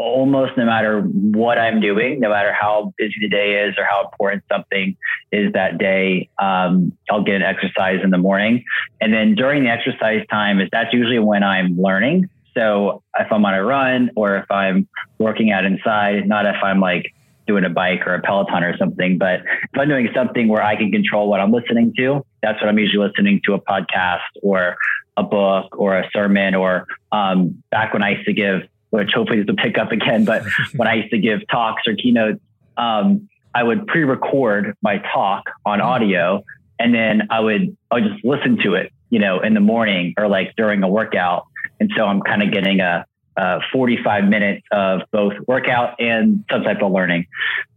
almost 0.00 0.56
no 0.56 0.64
matter 0.64 1.02
what 1.02 1.58
I'm 1.58 1.80
doing, 1.80 2.20
no 2.20 2.30
matter 2.30 2.52
how 2.52 2.92
busy 2.96 3.14
the 3.20 3.28
day 3.28 3.66
is 3.66 3.74
or 3.78 3.84
how 3.84 4.04
important 4.04 4.42
something 4.50 4.96
is 5.30 5.52
that 5.52 5.78
day, 5.78 6.28
um, 6.38 6.92
I'll 7.10 7.22
get 7.22 7.36
an 7.36 7.42
exercise 7.42 8.00
in 8.02 8.10
the 8.10 8.18
morning. 8.18 8.64
And 9.00 9.12
then 9.12 9.34
during 9.34 9.64
the 9.64 9.70
exercise 9.70 10.26
time 10.30 10.60
is 10.60 10.68
that's 10.72 10.92
usually 10.92 11.18
when 11.18 11.42
I'm 11.42 11.80
learning. 11.80 12.28
So 12.56 13.02
if 13.18 13.30
I'm 13.30 13.44
on 13.44 13.54
a 13.54 13.62
run 13.62 14.10
or 14.16 14.36
if 14.36 14.50
I'm 14.50 14.88
working 15.18 15.52
out 15.52 15.64
inside, 15.64 16.26
not 16.26 16.46
if 16.46 16.56
I'm 16.62 16.80
like 16.80 17.14
doing 17.46 17.64
a 17.64 17.70
bike 17.70 18.06
or 18.06 18.14
a 18.14 18.22
Peloton 18.22 18.64
or 18.64 18.76
something, 18.78 19.18
but 19.18 19.40
if 19.40 19.78
I'm 19.78 19.88
doing 19.88 20.08
something 20.14 20.48
where 20.48 20.62
I 20.62 20.76
can 20.76 20.90
control 20.90 21.28
what 21.28 21.40
I'm 21.40 21.52
listening 21.52 21.92
to, 21.98 22.24
that's 22.42 22.60
what 22.60 22.68
I'm 22.68 22.78
usually 22.78 23.06
listening 23.06 23.40
to 23.44 23.54
a 23.54 23.60
podcast 23.60 24.20
or 24.42 24.76
a 25.16 25.22
book 25.22 25.78
or 25.78 25.98
a 25.98 26.08
sermon 26.12 26.54
or 26.54 26.86
um, 27.12 27.62
back 27.70 27.92
when 27.92 28.02
I 28.02 28.10
used 28.12 28.26
to 28.26 28.32
give, 28.32 28.62
which 28.90 29.10
hopefully 29.14 29.38
this 29.38 29.46
will 29.46 29.56
pick 29.56 29.78
up 29.78 29.92
again, 29.92 30.24
but 30.24 30.44
when 30.76 30.88
I 30.88 30.94
used 30.94 31.10
to 31.10 31.18
give 31.18 31.40
talks 31.48 31.82
or 31.86 31.94
keynotes, 31.94 32.40
um, 32.76 33.28
I 33.54 33.62
would 33.62 33.86
pre-record 33.86 34.76
my 34.82 34.98
talk 34.98 35.44
on 35.64 35.80
audio 35.80 36.44
and 36.78 36.94
then 36.94 37.28
I 37.30 37.40
would 37.40 37.76
I 37.90 37.96
would 37.96 38.04
just 38.04 38.24
listen 38.24 38.58
to 38.62 38.74
it, 38.74 38.92
you 39.10 39.18
know, 39.18 39.40
in 39.40 39.54
the 39.54 39.60
morning 39.60 40.14
or 40.16 40.28
like 40.28 40.54
during 40.56 40.82
a 40.82 40.88
workout 40.88 41.46
and 41.80 41.90
so 41.96 42.04
I'm 42.04 42.20
kind 42.20 42.42
of 42.42 42.52
getting 42.52 42.80
a, 42.80 43.06
a 43.36 43.60
45 43.72 44.24
minutes 44.24 44.66
of 44.70 45.00
both 45.10 45.32
workout 45.48 46.00
and 46.00 46.44
some 46.50 46.62
type 46.62 46.82
of 46.82 46.92
learning. 46.92 47.26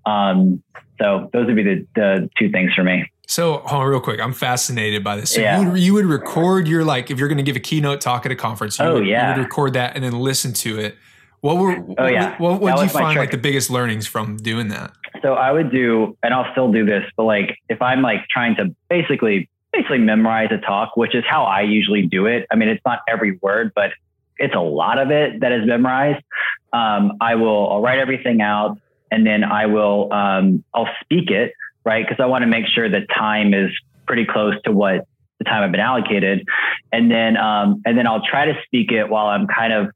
Um, 0.06 0.62
so 0.99 1.30
those 1.34 1.47
would 1.47 1.56
be 1.56 1.63
the, 1.63 1.88
the 1.95 2.30
two 2.38 2.52
things 2.52 2.73
for 2.73 2.84
me. 2.84 3.10
So, 3.27 3.59
hold 3.59 3.83
on 3.83 3.88
real 3.88 3.99
quick. 4.01 4.19
I'm 4.19 4.33
fascinated 4.33 5.03
by 5.03 5.15
this. 5.15 5.31
So 5.31 5.41
yeah. 5.41 5.62
you, 5.62 5.71
would, 5.71 5.79
you 5.79 5.93
would 5.93 6.05
record 6.05 6.67
your 6.67 6.83
like 6.83 7.09
if 7.09 7.17
you're 7.17 7.29
going 7.29 7.38
to 7.38 7.43
give 7.43 7.55
a 7.55 7.62
keynote 7.62 8.01
talk 8.01 8.25
at 8.25 8.31
a 8.31 8.36
conference. 8.36 8.79
You 8.79 8.86
oh 8.86 8.93
would, 8.95 9.07
yeah. 9.07 9.31
You 9.31 9.38
would 9.38 9.43
record 9.45 9.73
that 9.73 9.95
and 9.95 10.03
then 10.03 10.13
listen 10.13 10.53
to 10.53 10.79
it. 10.79 10.97
What 11.41 11.57
were? 11.57 11.75
Oh 11.97 12.07
yeah. 12.07 12.38
What, 12.38 12.62
what 12.62 12.75
did 12.77 12.83
you 12.83 12.89
find 12.89 13.17
like 13.17 13.31
the 13.31 13.38
biggest 13.38 13.69
learnings 13.69 14.07
from 14.07 14.38
doing 14.38 14.69
that? 14.69 14.93
So 15.21 15.33
I 15.33 15.51
would 15.51 15.71
do, 15.71 16.17
and 16.23 16.33
I'll 16.33 16.49
still 16.51 16.71
do 16.71 16.86
this, 16.86 17.03
but 17.15 17.23
like 17.23 17.57
if 17.69 17.81
I'm 17.81 18.01
like 18.01 18.27
trying 18.29 18.55
to 18.57 18.73
basically 18.89 19.49
basically 19.73 19.97
memorize 19.97 20.49
a 20.51 20.57
talk, 20.57 20.95
which 20.95 21.15
is 21.15 21.23
how 21.27 21.43
I 21.43 21.62
usually 21.62 22.03
do 22.03 22.27
it. 22.27 22.45
I 22.51 22.55
mean, 22.55 22.69
it's 22.69 22.83
not 22.86 22.99
every 23.09 23.39
word, 23.41 23.71
but 23.75 23.91
it's 24.38 24.55
a 24.55 24.59
lot 24.59 24.99
of 24.99 25.12
it 25.12 25.39
that 25.41 25.51
is 25.51 25.65
memorized. 25.65 26.23
Um, 26.71 27.13
I 27.19 27.36
will 27.36 27.69
I'll 27.71 27.81
write 27.81 27.99
everything 27.99 28.41
out 28.41 28.77
and 29.12 29.25
then 29.25 29.43
I 29.43 29.65
will 29.65 30.12
um, 30.13 30.63
I'll 30.73 30.89
speak 31.01 31.29
it 31.29 31.53
right 31.83 32.05
because 32.07 32.21
I 32.21 32.27
want 32.27 32.43
to 32.43 32.47
make 32.47 32.65
sure 32.67 32.89
that 32.89 33.07
time 33.09 33.53
is 33.53 33.71
pretty 34.05 34.25
close 34.25 34.55
to 34.65 34.71
what 34.71 35.07
the 35.39 35.45
time 35.45 35.63
I've 35.63 35.71
been 35.71 35.79
allocated, 35.79 36.47
and 36.91 37.09
then 37.09 37.37
um, 37.37 37.81
and 37.85 37.97
then 37.97 38.07
I'll 38.07 38.23
try 38.23 38.45
to 38.45 38.53
speak 38.65 38.91
it 38.91 39.09
while 39.09 39.27
I'm 39.27 39.47
kind 39.47 39.73
of 39.73 39.89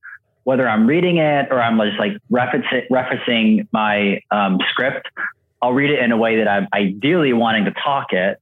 whether 0.44 0.68
I'm 0.68 0.88
reading 0.88 1.18
it 1.18 1.48
or 1.52 1.62
I'm 1.62 1.78
just 1.80 2.00
like 2.00 2.14
referencing, 2.32 2.88
referencing 2.90 3.68
my 3.74 4.22
um, 4.32 4.60
script. 4.70 5.08
I'll 5.62 5.74
read 5.74 5.90
it 5.90 6.00
in 6.00 6.12
a 6.12 6.18
way 6.18 6.38
that 6.38 6.48
I'm 6.48 6.68
ideally 6.74 7.34
wanting 7.34 7.66
to 7.66 7.72
talk 7.72 8.14
it, 8.14 8.40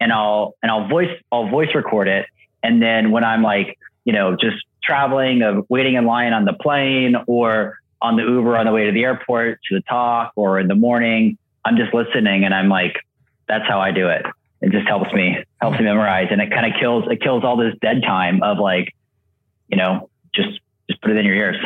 and 0.00 0.12
I'll 0.12 0.54
and 0.62 0.70
I'll 0.70 0.88
voice 0.88 1.10
I'll 1.32 1.48
voice 1.48 1.74
record 1.74 2.08
it, 2.08 2.26
and 2.62 2.80
then 2.82 3.10
when 3.10 3.24
I'm 3.24 3.42
like 3.42 3.78
you 4.04 4.12
know 4.12 4.36
just 4.36 4.56
traveling 4.82 5.42
of 5.42 5.66
waiting 5.68 5.94
in 5.94 6.06
line 6.06 6.32
on 6.32 6.44
the 6.44 6.52
plane 6.54 7.16
or 7.26 7.78
on 8.00 8.16
the 8.16 8.22
Uber 8.22 8.56
on 8.56 8.66
the 8.66 8.72
way 8.72 8.86
to 8.86 8.92
the 8.92 9.02
airport 9.02 9.60
to 9.68 9.74
the 9.74 9.82
talk 9.82 10.32
or 10.36 10.58
in 10.58 10.68
the 10.68 10.74
morning, 10.74 11.36
I'm 11.68 11.76
just 11.76 11.92
listening 11.92 12.44
and 12.44 12.54
I'm 12.54 12.68
like, 12.68 13.04
that's 13.46 13.66
how 13.68 13.78
I 13.80 13.92
do 13.92 14.08
it. 14.08 14.24
It 14.62 14.72
just 14.72 14.88
helps 14.88 15.12
me, 15.12 15.44
helps 15.60 15.78
me 15.78 15.84
memorize. 15.84 16.28
And 16.30 16.40
it 16.40 16.50
kind 16.50 16.66
of 16.66 16.80
kills, 16.80 17.04
it 17.10 17.20
kills 17.20 17.44
all 17.44 17.56
this 17.56 17.74
dead 17.82 18.02
time 18.02 18.42
of 18.42 18.58
like, 18.58 18.94
you 19.68 19.76
know, 19.76 20.08
just, 20.34 20.60
just 20.88 21.02
put 21.02 21.10
it 21.10 21.18
in 21.18 21.26
your 21.26 21.34
ears. 21.34 21.56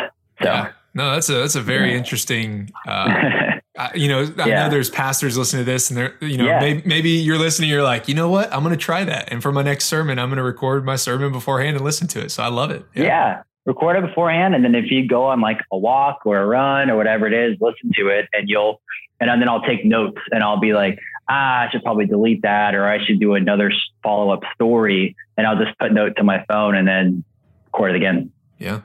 So. 0.43 0.49
Yeah. 0.49 0.73
No, 0.95 1.13
that's 1.13 1.29
a, 1.29 1.35
that's 1.35 1.55
a 1.55 1.63
very 1.63 1.93
yeah. 1.93 1.99
interesting, 1.99 2.71
uh, 2.87 3.59
you 3.95 4.09
know, 4.09 4.31
I 4.39 4.49
yeah. 4.49 4.65
know 4.65 4.71
there's 4.71 4.91
pastors 4.91 5.39
listening 5.39 5.65
to 5.65 5.71
this 5.71 5.89
and 5.89 5.97
they're, 5.97 6.15
you 6.21 6.37
know, 6.37 6.45
yeah. 6.45 6.61
maybe, 6.61 6.83
maybe, 6.85 7.11
you're 7.11 7.39
listening, 7.39 7.71
you're 7.71 7.83
like, 7.83 8.09
you 8.09 8.15
know 8.15 8.29
what, 8.29 8.53
I'm 8.53 8.63
going 8.63 8.77
to 8.77 8.85
try 8.85 9.03
that. 9.05 9.33
And 9.33 9.41
for 9.41 9.53
my 9.53 9.63
next 9.63 9.85
sermon, 9.85 10.19
I'm 10.19 10.29
going 10.29 10.37
to 10.37 10.43
record 10.43 10.85
my 10.85 10.97
sermon 10.97 11.33
beforehand 11.33 11.77
and 11.77 11.85
listen 11.85 12.09
to 12.09 12.21
it. 12.21 12.31
So 12.31 12.43
I 12.43 12.49
love 12.49 12.71
it. 12.71 12.85
Yeah. 12.95 13.05
yeah. 13.05 13.43
Record 13.65 13.97
it 13.97 14.07
beforehand. 14.07 14.55
And 14.55 14.65
then 14.65 14.75
if 14.75 14.91
you 14.91 15.07
go 15.07 15.25
on 15.25 15.41
like 15.41 15.61
a 15.71 15.79
walk 15.79 16.23
or 16.25 16.39
a 16.41 16.47
run 16.47 16.91
or 16.91 16.97
whatever 16.97 17.27
it 17.27 17.33
is, 17.33 17.57
listen 17.61 17.93
to 17.95 18.09
it 18.09 18.29
and 18.33 18.49
you'll, 18.49 18.81
and 19.21 19.31
then 19.41 19.49
I'll 19.49 19.63
take 19.63 19.85
notes 19.85 20.19
and 20.33 20.43
I'll 20.43 20.59
be 20.59 20.73
like, 20.73 20.99
ah, 21.29 21.61
I 21.63 21.71
should 21.71 21.83
probably 21.85 22.07
delete 22.07 22.43
that 22.43 22.75
or 22.75 22.89
I 22.89 23.05
should 23.05 23.21
do 23.21 23.35
another 23.35 23.73
follow 24.03 24.33
up 24.33 24.41
story. 24.55 25.15
And 25.37 25.47
I'll 25.47 25.63
just 25.63 25.79
put 25.79 25.93
notes 25.93 26.17
to 26.17 26.25
my 26.25 26.45
phone 26.49 26.75
and 26.75 26.89
then 26.89 27.25
record 27.67 27.91
it 27.91 27.97
again. 27.97 28.33
Yeah. 28.59 28.81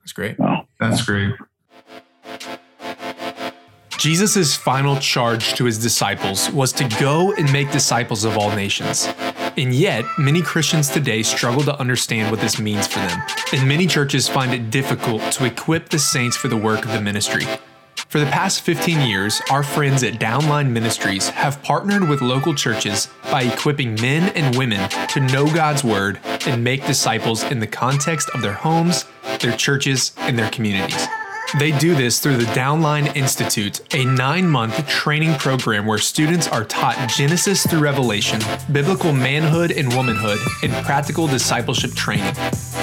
That's 0.00 0.12
great. 0.12 0.36
Oh, 0.40 0.66
that's 0.78 1.02
great. 1.04 1.34
Jesus' 3.96 4.56
final 4.56 4.96
charge 4.96 5.54
to 5.54 5.64
his 5.64 5.78
disciples 5.78 6.50
was 6.50 6.72
to 6.72 6.88
go 7.00 7.32
and 7.34 7.50
make 7.52 7.70
disciples 7.70 8.24
of 8.24 8.36
all 8.36 8.50
nations. 8.50 9.06
And 9.56 9.74
yet, 9.74 10.06
many 10.18 10.40
Christians 10.40 10.88
today 10.88 11.22
struggle 11.22 11.62
to 11.64 11.78
understand 11.78 12.30
what 12.30 12.40
this 12.40 12.58
means 12.58 12.86
for 12.86 13.00
them, 13.00 13.22
and 13.52 13.68
many 13.68 13.86
churches 13.86 14.26
find 14.26 14.52
it 14.54 14.70
difficult 14.70 15.20
to 15.32 15.44
equip 15.44 15.90
the 15.90 15.98
saints 15.98 16.36
for 16.36 16.48
the 16.48 16.56
work 16.56 16.86
of 16.86 16.92
the 16.92 17.00
ministry. 17.00 17.44
For 18.08 18.18
the 18.18 18.26
past 18.26 18.62
15 18.62 19.08
years, 19.08 19.42
our 19.50 19.62
friends 19.62 20.02
at 20.02 20.14
Downline 20.14 20.70
Ministries 20.70 21.28
have 21.30 21.62
partnered 21.62 22.08
with 22.08 22.22
local 22.22 22.54
churches 22.54 23.08
by 23.30 23.42
equipping 23.42 23.94
men 24.00 24.30
and 24.34 24.56
women 24.56 24.88
to 25.08 25.20
know 25.20 25.46
God's 25.46 25.84
Word 25.84 26.18
and 26.46 26.64
make 26.64 26.86
disciples 26.86 27.42
in 27.44 27.58
the 27.58 27.66
context 27.66 28.30
of 28.34 28.42
their 28.42 28.52
homes, 28.52 29.04
their 29.40 29.56
churches, 29.56 30.12
and 30.18 30.38
their 30.38 30.50
communities. 30.50 31.06
They 31.58 31.76
do 31.78 31.94
this 31.94 32.18
through 32.18 32.38
the 32.38 32.46
Downline 32.46 33.14
Institute, 33.14 33.80
a 33.94 34.06
nine 34.06 34.48
month 34.48 34.86
training 34.88 35.34
program 35.34 35.84
where 35.84 35.98
students 35.98 36.48
are 36.48 36.64
taught 36.64 37.10
Genesis 37.10 37.66
through 37.66 37.80
Revelation, 37.80 38.40
biblical 38.72 39.12
manhood 39.12 39.70
and 39.70 39.94
womanhood, 39.94 40.38
and 40.62 40.72
practical 40.84 41.26
discipleship 41.26 41.92
training. 41.92 42.34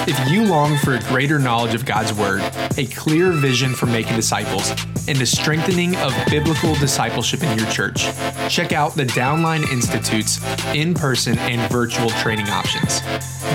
If 0.06 0.30
you 0.30 0.44
long 0.44 0.76
for 0.78 0.94
a 0.94 1.00
greater 1.00 1.40
knowledge 1.40 1.74
of 1.74 1.84
God's 1.84 2.12
Word, 2.12 2.42
a 2.78 2.86
clear 2.86 3.32
vision 3.32 3.74
for 3.74 3.86
making 3.86 4.14
disciples, 4.14 4.70
and 5.08 5.18
the 5.18 5.26
strengthening 5.26 5.96
of 5.96 6.14
biblical 6.30 6.76
discipleship 6.76 7.42
in 7.42 7.58
your 7.58 7.68
church, 7.70 8.04
check 8.48 8.72
out 8.72 8.94
the 8.94 9.04
Downline 9.04 9.68
Institute's 9.72 10.40
in 10.74 10.94
person 10.94 11.36
and 11.38 11.70
virtual 11.72 12.10
training 12.10 12.48
options. 12.48 13.00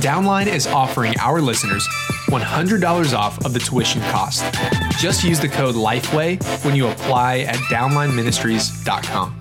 Downline 0.03 0.47
is 0.47 0.67
offering 0.67 1.17
our 1.19 1.39
listeners 1.41 1.87
$100 2.27 3.17
off 3.17 3.43
of 3.45 3.53
the 3.53 3.59
tuition 3.59 4.01
cost. 4.03 4.43
Just 5.05 5.23
use 5.23 5.39
the 5.39 5.47
code 5.47 5.75
LIFEWAY 5.75 6.65
when 6.65 6.75
you 6.75 6.87
apply 6.87 7.41
at 7.41 7.57
downlineministries.com. 7.69 9.37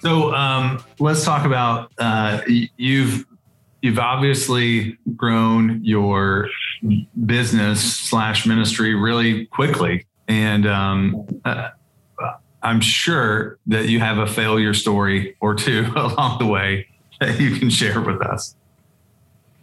So 0.00 0.34
um, 0.34 0.82
let's 0.98 1.22
talk 1.22 1.44
about 1.44 1.92
uh, 1.98 2.40
you've 2.78 3.26
you've 3.82 3.98
obviously 3.98 4.96
grown 5.14 5.84
your 5.84 6.48
business 7.26 7.82
slash 7.82 8.46
ministry 8.46 8.94
really 8.94 9.44
quickly, 9.48 10.06
and 10.28 10.66
um, 10.66 11.28
uh, 11.44 11.68
I'm 12.62 12.80
sure 12.80 13.58
that 13.66 13.90
you 13.90 14.00
have 14.00 14.16
a 14.16 14.26
failure 14.26 14.72
story 14.72 15.36
or 15.42 15.54
two 15.54 15.92
along 15.94 16.38
the 16.38 16.46
way 16.46 16.86
that 17.20 17.38
you 17.38 17.56
can 17.56 17.68
share 17.68 18.00
with 18.00 18.22
us. 18.22 18.56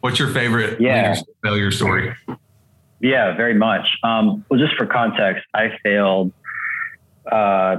What's 0.01 0.19
your 0.19 0.29
favorite 0.29 0.79
yeah. 0.79 1.15
failure 1.43 1.71
story? 1.71 2.15
Yeah, 2.99 3.35
very 3.35 3.53
much. 3.53 3.87
Um, 4.03 4.45
well, 4.49 4.59
just 4.59 4.75
for 4.75 4.85
context, 4.85 5.45
I 5.53 5.77
failed 5.83 6.33
uh, 7.31 7.77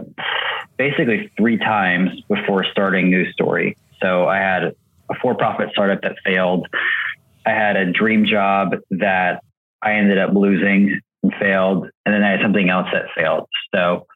basically 0.77 1.31
three 1.37 1.59
times 1.59 2.11
before 2.29 2.65
starting 2.71 3.11
New 3.11 3.31
Story. 3.33 3.77
So 4.01 4.27
I 4.27 4.39
had 4.39 4.63
a 4.65 5.15
for-profit 5.21 5.71
startup 5.73 6.03
that 6.03 6.17
failed. 6.25 6.69
I 7.47 7.51
had 7.51 7.77
a 7.77 7.91
dream 7.91 8.27
job 8.27 8.77
that 8.91 9.43
I 9.83 9.95
ended 9.95 10.19
up 10.19 10.35
losing 10.35 11.01
and 11.23 11.33
failed, 11.41 11.89
and 12.05 12.15
then 12.15 12.23
I 12.23 12.33
had 12.33 12.41
something 12.43 12.69
else 12.69 12.89
that 12.93 13.07
failed. 13.17 13.49
So 13.75 14.07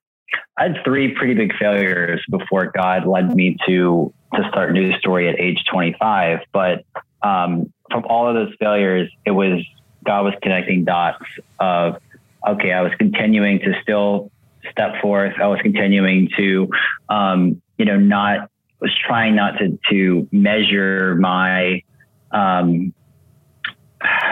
I 0.57 0.65
had 0.65 0.77
three 0.85 1.15
pretty 1.15 1.35
big 1.35 1.53
failures 1.59 2.23
before 2.31 2.71
God 2.75 3.07
led 3.07 3.35
me 3.35 3.57
to 3.67 4.13
to 4.35 4.49
start 4.49 4.73
New 4.73 4.97
Story 4.99 5.29
at 5.29 5.39
age 5.39 5.63
25. 5.71 6.39
But 6.53 6.85
um, 7.23 7.73
from 7.93 8.05
all 8.07 8.29
of 8.29 8.35
those 8.35 8.55
failures, 8.59 9.11
it 9.25 9.31
was 9.31 9.65
God 10.05 10.25
was 10.25 10.35
connecting 10.43 10.85
dots 10.85 11.25
of 11.61 11.99
okay, 12.47 12.73
I 12.73 12.83
was 12.83 12.93
continuing 12.99 13.61
to 13.61 13.75
still 13.83 14.31
step 14.71 15.01
forth. 15.01 15.35
I 15.41 15.47
was 15.47 15.61
continuing 15.61 16.29
to, 16.37 16.69
um, 17.09 17.63
you 17.79 17.85
know, 17.85 17.97
not 17.97 18.51
was 18.81 18.93
trying 19.07 19.37
not 19.37 19.59
to 19.59 19.79
to 19.91 20.29
measure 20.33 21.15
my 21.17 21.83
um, 22.33 22.93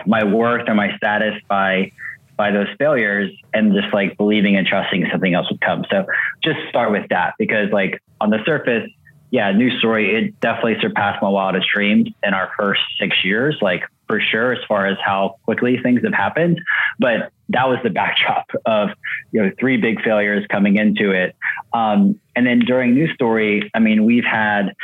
my 0.07 0.25
worth 0.25 0.69
or 0.69 0.75
my 0.75 0.97
status 0.97 1.41
by 1.49 1.93
by 2.37 2.51
those 2.51 2.69
failures 2.79 3.31
and 3.53 3.75
just 3.75 3.93
like 3.93 4.17
believing 4.17 4.57
and 4.57 4.67
trusting 4.67 5.07
something 5.13 5.35
else 5.35 5.51
would 5.51 5.61
come. 5.61 5.85
So 5.91 6.07
just 6.43 6.59
start 6.71 6.91
with 6.91 7.07
that 7.11 7.35
because 7.39 7.71
like 7.71 8.03
on 8.21 8.31
the 8.31 8.39
surface, 8.47 8.91
yeah, 9.31 9.53
new 9.53 9.71
story. 9.79 10.15
It 10.15 10.41
definitely 10.41 10.77
surpassed 10.81 11.23
my 11.23 11.29
wildest 11.29 11.69
dreams 11.73 12.09
in 12.23 12.35
our 12.35 12.51
first 12.59 12.81
six 12.99 13.25
years, 13.25 13.57
like 13.61 13.85
for 14.09 14.21
sure, 14.21 14.53
as 14.53 14.59
far 14.67 14.87
as 14.87 14.99
how 15.05 15.37
quickly 15.45 15.79
things 15.81 16.03
have 16.03 16.13
happened. 16.13 16.61
But 16.99 17.31
that 17.51 17.69
was 17.69 17.79
the 17.85 17.91
backdrop 18.01 18.51
of 18.67 18.91
you 19.31 19.43
know 19.43 19.53
three 19.59 19.77
big 19.77 20.03
failures 20.03 20.45
coming 20.51 20.77
into 20.77 21.13
it. 21.13 21.37
Um, 21.73 22.19
and 22.35 22.47
then 22.47 22.61
during 22.61 22.95
new 22.95 23.13
story, 23.15 23.71
I 23.73 23.79
mean, 23.79 24.05
we've 24.05 24.25
had 24.25 24.75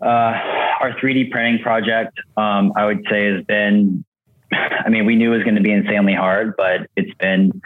uh, 0.00 0.34
our 0.80 0.92
3D 1.02 1.30
printing 1.30 1.62
project. 1.62 2.18
Um, 2.36 2.72
I 2.76 2.86
would 2.86 3.04
say 3.10 3.32
has 3.32 3.44
been. 3.44 4.04
I 4.52 4.90
mean, 4.90 5.06
we 5.06 5.16
knew 5.16 5.32
it 5.32 5.36
was 5.36 5.44
going 5.44 5.56
to 5.56 5.62
be 5.62 5.72
insanely 5.72 6.12
hard, 6.12 6.56
but 6.58 6.86
it's 6.94 7.14
been 7.14 7.62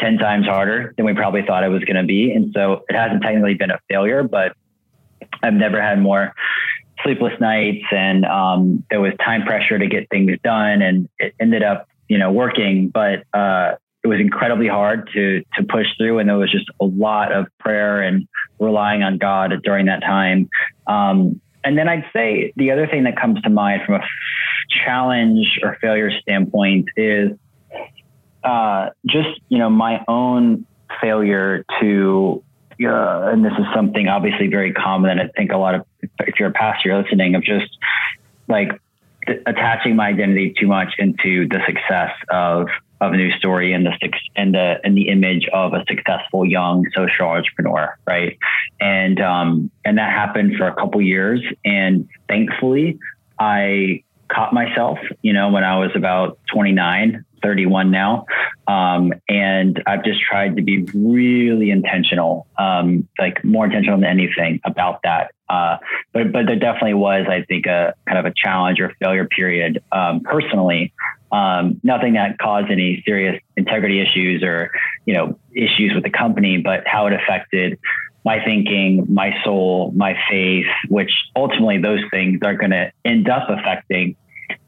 10 0.00 0.16
times 0.16 0.46
harder 0.46 0.94
than 0.96 1.04
we 1.04 1.12
probably 1.12 1.42
thought 1.46 1.64
it 1.64 1.68
was 1.68 1.84
going 1.84 1.96
to 1.96 2.04
be. 2.04 2.32
And 2.32 2.50
so 2.54 2.82
it 2.88 2.96
hasn't 2.96 3.22
technically 3.22 3.54
been 3.54 3.70
a 3.70 3.78
failure, 3.90 4.22
but 4.22 4.56
I've 5.42 5.54
never 5.54 5.80
had 5.80 6.00
more 6.00 6.34
sleepless 7.02 7.38
nights 7.40 7.84
and 7.90 8.24
um, 8.24 8.84
there 8.90 9.00
was 9.00 9.12
time 9.24 9.42
pressure 9.42 9.78
to 9.78 9.86
get 9.86 10.08
things 10.10 10.38
done 10.42 10.82
and 10.82 11.08
it 11.18 11.34
ended 11.40 11.62
up, 11.62 11.88
you 12.08 12.18
know, 12.18 12.30
working, 12.32 12.88
but 12.88 13.24
uh, 13.34 13.74
it 14.02 14.08
was 14.08 14.20
incredibly 14.20 14.68
hard 14.68 15.08
to 15.14 15.42
to 15.54 15.64
push 15.64 15.86
through 15.96 16.18
and 16.18 16.28
there 16.28 16.36
was 16.36 16.50
just 16.50 16.66
a 16.80 16.84
lot 16.84 17.32
of 17.32 17.46
prayer 17.58 18.02
and 18.02 18.28
relying 18.58 19.02
on 19.02 19.18
God 19.18 19.52
during 19.62 19.86
that 19.86 20.02
time. 20.02 20.48
Um, 20.86 21.40
and 21.64 21.78
then 21.78 21.88
I'd 21.88 22.04
say 22.12 22.52
the 22.56 22.70
other 22.70 22.86
thing 22.86 23.04
that 23.04 23.16
comes 23.16 23.40
to 23.42 23.50
mind 23.50 23.82
from 23.86 23.96
a 23.96 24.04
challenge 24.84 25.58
or 25.62 25.78
failure 25.80 26.10
standpoint 26.20 26.88
is 26.96 27.32
uh, 28.44 28.90
just, 29.06 29.40
you 29.48 29.58
know, 29.58 29.70
my 29.70 30.04
own 30.06 30.66
failure 31.00 31.64
to 31.80 32.44
uh, 32.82 33.30
and 33.32 33.44
this 33.44 33.52
is 33.58 33.66
something 33.74 34.08
obviously 34.08 34.48
very 34.48 34.72
common, 34.72 35.10
and 35.10 35.20
I 35.20 35.28
think 35.36 35.52
a 35.52 35.56
lot 35.56 35.74
of 35.74 35.86
if 36.02 36.38
you're 36.38 36.48
a 36.48 36.52
pastor 36.52 36.88
you're 36.88 37.02
listening 37.02 37.34
of 37.34 37.42
just 37.42 37.70
like 38.48 38.80
th- 39.26 39.40
attaching 39.46 39.96
my 39.96 40.08
identity 40.08 40.54
too 40.58 40.66
much 40.66 40.94
into 40.98 41.48
the 41.48 41.60
success 41.66 42.12
of 42.30 42.68
of 43.00 43.12
a 43.12 43.16
new 43.16 43.30
story 43.32 43.72
and 43.72 43.86
the 43.86 43.92
and 44.36 44.54
the 44.54 44.80
and 44.84 44.96
the 44.96 45.08
image 45.08 45.48
of 45.52 45.72
a 45.74 45.84
successful 45.88 46.44
young 46.44 46.86
social 46.94 47.28
entrepreneur, 47.28 47.96
right? 48.06 48.38
And 48.80 49.20
um, 49.20 49.70
and 49.84 49.98
that 49.98 50.10
happened 50.10 50.56
for 50.56 50.66
a 50.66 50.74
couple 50.74 51.00
years, 51.00 51.42
and 51.64 52.08
thankfully, 52.28 52.98
I 53.38 54.02
caught 54.28 54.52
myself, 54.52 54.98
you 55.22 55.32
know, 55.32 55.50
when 55.50 55.64
I 55.64 55.78
was 55.78 55.90
about 55.94 56.38
29, 56.52 57.24
31 57.42 57.90
now. 57.90 58.26
Um, 58.66 59.12
and 59.28 59.82
I've 59.86 60.04
just 60.04 60.20
tried 60.20 60.56
to 60.56 60.62
be 60.62 60.86
really 60.94 61.70
intentional, 61.70 62.46
um, 62.58 63.06
like 63.18 63.44
more 63.44 63.66
intentional 63.66 64.00
than 64.00 64.08
anything 64.08 64.60
about 64.64 65.00
that. 65.04 65.32
Uh, 65.48 65.76
but, 66.12 66.32
but 66.32 66.46
there 66.46 66.58
definitely 66.58 66.94
was, 66.94 67.26
I 67.28 67.42
think, 67.42 67.66
a 67.66 67.94
kind 68.06 68.18
of 68.18 68.24
a 68.24 68.32
challenge 68.34 68.80
or 68.80 68.92
failure 69.00 69.26
period 69.26 69.82
um, 69.92 70.20
personally. 70.20 70.92
Um, 71.30 71.80
nothing 71.82 72.14
that 72.14 72.38
caused 72.38 72.70
any 72.70 73.02
serious 73.04 73.40
integrity 73.56 74.00
issues 74.00 74.42
or, 74.42 74.70
you 75.04 75.14
know, 75.14 75.38
issues 75.52 75.92
with 75.94 76.04
the 76.04 76.10
company, 76.10 76.58
but 76.58 76.84
how 76.86 77.06
it 77.08 77.12
affected 77.12 77.78
my 78.24 78.42
thinking, 78.42 79.06
my 79.08 79.34
soul, 79.44 79.92
my 79.94 80.16
faith, 80.28 80.66
which 80.88 81.12
ultimately 81.36 81.78
those 81.78 82.00
things 82.10 82.40
are 82.42 82.54
going 82.54 82.70
to 82.70 82.90
end 83.04 83.28
up 83.28 83.48
affecting 83.50 84.16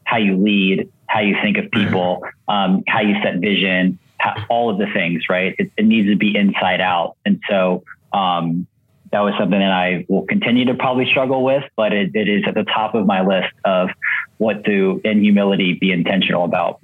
how 0.03 0.17
you 0.17 0.37
lead, 0.37 0.89
how 1.07 1.21
you 1.21 1.35
think 1.41 1.57
of 1.57 1.69
people, 1.71 2.23
um, 2.47 2.83
how 2.87 3.01
you 3.01 3.15
set 3.23 3.39
vision, 3.39 3.97
how, 4.19 4.35
all 4.49 4.69
of 4.69 4.77
the 4.77 4.87
things, 4.93 5.23
right? 5.29 5.55
It, 5.57 5.71
it, 5.75 5.85
needs 5.85 6.07
to 6.07 6.15
be 6.15 6.35
inside 6.35 6.81
out. 6.81 7.17
And 7.25 7.41
so 7.49 7.83
um, 8.13 8.67
that 9.11 9.21
was 9.21 9.33
something 9.39 9.59
that 9.59 9.71
I 9.71 10.05
will 10.07 10.25
continue 10.25 10.65
to 10.65 10.75
probably 10.75 11.05
struggle 11.09 11.43
with, 11.43 11.63
but 11.75 11.93
it, 11.93 12.15
it 12.15 12.29
is 12.29 12.43
at 12.47 12.53
the 12.53 12.63
top 12.63 12.93
of 12.93 13.05
my 13.05 13.21
list 13.25 13.53
of 13.65 13.89
what 14.37 14.63
to, 14.65 15.01
in 15.03 15.21
humility, 15.21 15.73
be 15.73 15.91
intentional 15.91 16.45
about. 16.45 16.79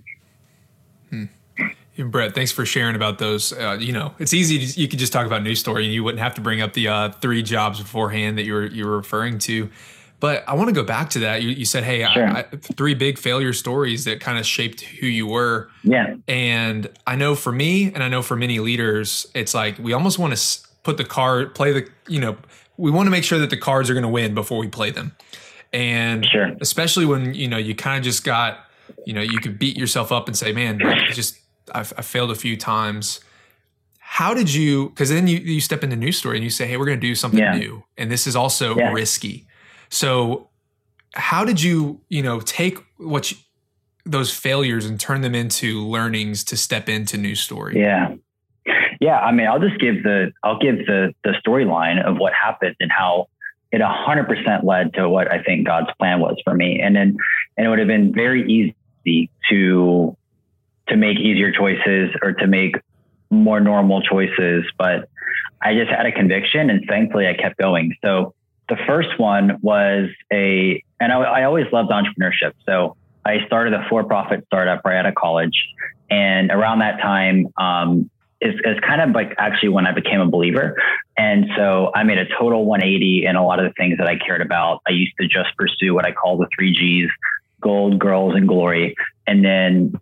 Hmm. 1.95 2.09
Brett, 2.09 2.33
thanks 2.33 2.51
for 2.51 2.65
sharing 2.65 2.95
about 2.95 3.19
those. 3.19 3.53
Uh, 3.53 3.77
you 3.79 3.93
know, 3.93 4.13
it's 4.19 4.33
easy. 4.33 4.65
To, 4.65 4.81
you 4.81 4.87
could 4.87 4.99
just 4.99 5.13
talk 5.13 5.25
about 5.25 5.43
New 5.43 5.55
Story, 5.55 5.85
and 5.85 5.93
you 5.93 6.03
wouldn't 6.03 6.21
have 6.21 6.35
to 6.35 6.41
bring 6.41 6.61
up 6.61 6.73
the 6.73 6.87
uh, 6.87 7.09
three 7.09 7.43
jobs 7.43 7.79
beforehand 7.79 8.37
that 8.37 8.43
you 8.43 8.53
were 8.53 8.65
you 8.65 8.85
were 8.85 8.97
referring 8.97 9.39
to. 9.39 9.69
But 10.19 10.47
I 10.47 10.53
want 10.53 10.69
to 10.69 10.73
go 10.73 10.83
back 10.83 11.09
to 11.11 11.19
that. 11.19 11.43
You, 11.43 11.49
you 11.49 11.65
said, 11.65 11.83
"Hey, 11.83 12.07
sure. 12.13 12.27
I, 12.27 12.39
I, 12.39 12.43
three 12.43 12.93
big 12.93 13.17
failure 13.17 13.53
stories 13.53 14.05
that 14.05 14.21
kind 14.21 14.37
of 14.37 14.45
shaped 14.45 14.81
who 14.81 15.05
you 15.05 15.27
were." 15.27 15.69
Yeah. 15.83 16.15
And 16.27 16.89
I 17.05 17.15
know 17.15 17.35
for 17.35 17.51
me, 17.51 17.93
and 17.93 18.01
I 18.01 18.07
know 18.07 18.21
for 18.21 18.35
many 18.35 18.59
leaders, 18.59 19.27
it's 19.35 19.53
like 19.53 19.77
we 19.77 19.93
almost 19.93 20.17
want 20.17 20.35
to 20.35 20.59
put 20.83 20.97
the 20.97 21.03
card, 21.03 21.53
play 21.53 21.73
the, 21.73 21.89
you 22.07 22.19
know, 22.19 22.37
we 22.77 22.89
want 22.89 23.07
to 23.07 23.11
make 23.11 23.23
sure 23.23 23.37
that 23.39 23.49
the 23.49 23.57
cards 23.57 23.89
are 23.89 23.93
going 23.93 24.03
to 24.03 24.09
win 24.09 24.33
before 24.33 24.57
we 24.57 24.67
play 24.67 24.91
them. 24.91 25.13
And 25.71 26.25
sure. 26.25 26.55
especially 26.61 27.05
when 27.05 27.33
you 27.33 27.47
know 27.47 27.57
you 27.57 27.75
kind 27.75 27.97
of 27.97 28.03
just 28.03 28.23
got, 28.23 28.59
you 29.05 29.13
know, 29.13 29.21
you 29.21 29.39
could 29.39 29.59
beat 29.59 29.75
yourself 29.75 30.11
up 30.11 30.27
and 30.27 30.37
say, 30.37 30.53
"Man, 30.53 30.79
just 31.11 31.37
I've, 31.73 31.93
I 31.97 32.01
failed 32.01 32.31
a 32.31 32.35
few 32.35 32.57
times." 32.57 33.19
how 34.05 34.33
did 34.33 34.53
you 34.53 34.89
because 34.89 35.09
then 35.09 35.27
you 35.27 35.37
you 35.39 35.59
step 35.61 35.83
into 35.83 35.95
new 35.95 36.11
story 36.11 36.37
and 36.37 36.43
you 36.43 36.49
say 36.49 36.67
hey 36.67 36.77
we're 36.77 36.85
going 36.85 36.99
to 36.99 37.07
do 37.07 37.15
something 37.15 37.39
Yeah. 37.39 37.57
new 37.57 37.83
and 37.97 38.11
this 38.11 38.27
is 38.27 38.35
also 38.35 38.77
Yeah. 38.77 38.91
risky 38.91 39.47
so 39.89 40.49
how 41.15 41.43
did 41.45 41.63
you 41.63 42.01
you 42.09 42.21
know 42.21 42.39
take 42.41 42.77
what 42.97 43.31
you, 43.31 43.37
those 44.05 44.31
failures 44.31 44.85
and 44.85 44.99
turn 44.99 45.21
them 45.21 45.33
into 45.33 45.87
learnings 45.87 46.43
to 46.43 46.57
step 46.57 46.89
into 46.89 47.17
new 47.17 47.33
story 47.33 47.79
Yeah. 47.79 48.15
Yeah. 48.99 49.19
I 49.19 49.31
mean, 49.31 49.47
I'll 49.47 49.59
just 49.59 49.79
give 49.79 50.03
the, 50.03 50.31
I'll 50.43 50.59
give 50.59 50.85
the, 50.85 51.13
the 51.23 51.33
storyline 51.45 52.01
of 52.05 52.17
what 52.17 52.33
happened 52.33 52.75
and 52.79 52.91
how 52.91 53.27
it 53.71 53.81
a 53.81 53.87
hundred 53.87 54.27
percent 54.27 54.63
led 54.63 54.93
to 54.93 55.09
what 55.09 55.31
I 55.31 55.41
think 55.41 55.65
God's 55.65 55.89
plan 55.97 56.19
was 56.19 56.37
for 56.43 56.53
me. 56.53 56.79
And 56.79 56.95
then, 56.95 57.17
and 57.57 57.65
it 57.65 57.69
would 57.69 57.79
have 57.79 57.87
been 57.87 58.13
very 58.13 58.41
easy 58.49 59.29
to, 59.49 60.15
to 60.87 60.97
make 60.97 61.17
easier 61.19 61.51
choices 61.51 62.11
or 62.21 62.33
to 62.33 62.47
make 62.47 62.75
more 63.29 63.59
normal 63.59 64.01
choices. 64.01 64.65
But 64.77 65.09
I 65.61 65.73
just 65.73 65.89
had 65.89 66.05
a 66.05 66.11
conviction 66.11 66.69
and 66.69 66.85
thankfully 66.87 67.27
I 67.27 67.33
kept 67.33 67.57
going. 67.57 67.95
So 68.03 68.33
the 68.69 68.77
first 68.87 69.19
one 69.19 69.59
was 69.61 70.09
a, 70.31 70.83
and 70.99 71.11
I, 71.11 71.19
I 71.21 71.43
always 71.43 71.65
loved 71.71 71.91
entrepreneurship. 71.91 72.53
So 72.65 72.95
I 73.25 73.45
started 73.45 73.73
a 73.73 73.85
for-profit 73.89 74.45
startup 74.47 74.83
right 74.85 74.97
out 74.97 75.05
of 75.05 75.15
college. 75.15 75.57
And 76.09 76.51
around 76.51 76.79
that 76.79 77.01
time, 77.01 77.47
um, 77.57 78.09
kind 78.85 79.01
of 79.01 79.11
like 79.11 79.33
actually 79.37 79.69
when 79.69 79.87
I 79.87 79.93
became 79.93 80.19
a 80.19 80.27
believer. 80.27 80.75
And 81.17 81.45
so 81.55 81.91
I 81.95 82.03
made 82.03 82.17
a 82.17 82.25
total 82.37 82.65
180 82.65 83.25
in 83.25 83.35
a 83.35 83.45
lot 83.45 83.59
of 83.59 83.65
the 83.65 83.73
things 83.77 83.97
that 83.97 84.07
I 84.07 84.17
cared 84.17 84.41
about. 84.41 84.81
I 84.87 84.91
used 84.91 85.13
to 85.19 85.27
just 85.27 85.55
pursue 85.57 85.93
what 85.93 86.05
I 86.05 86.11
call 86.11 86.37
the 86.37 86.47
three 86.55 86.73
G's 86.73 87.09
gold, 87.61 87.97
girls, 87.97 88.35
and 88.35 88.47
glory. 88.47 88.95
And 89.25 89.43
then 89.43 89.93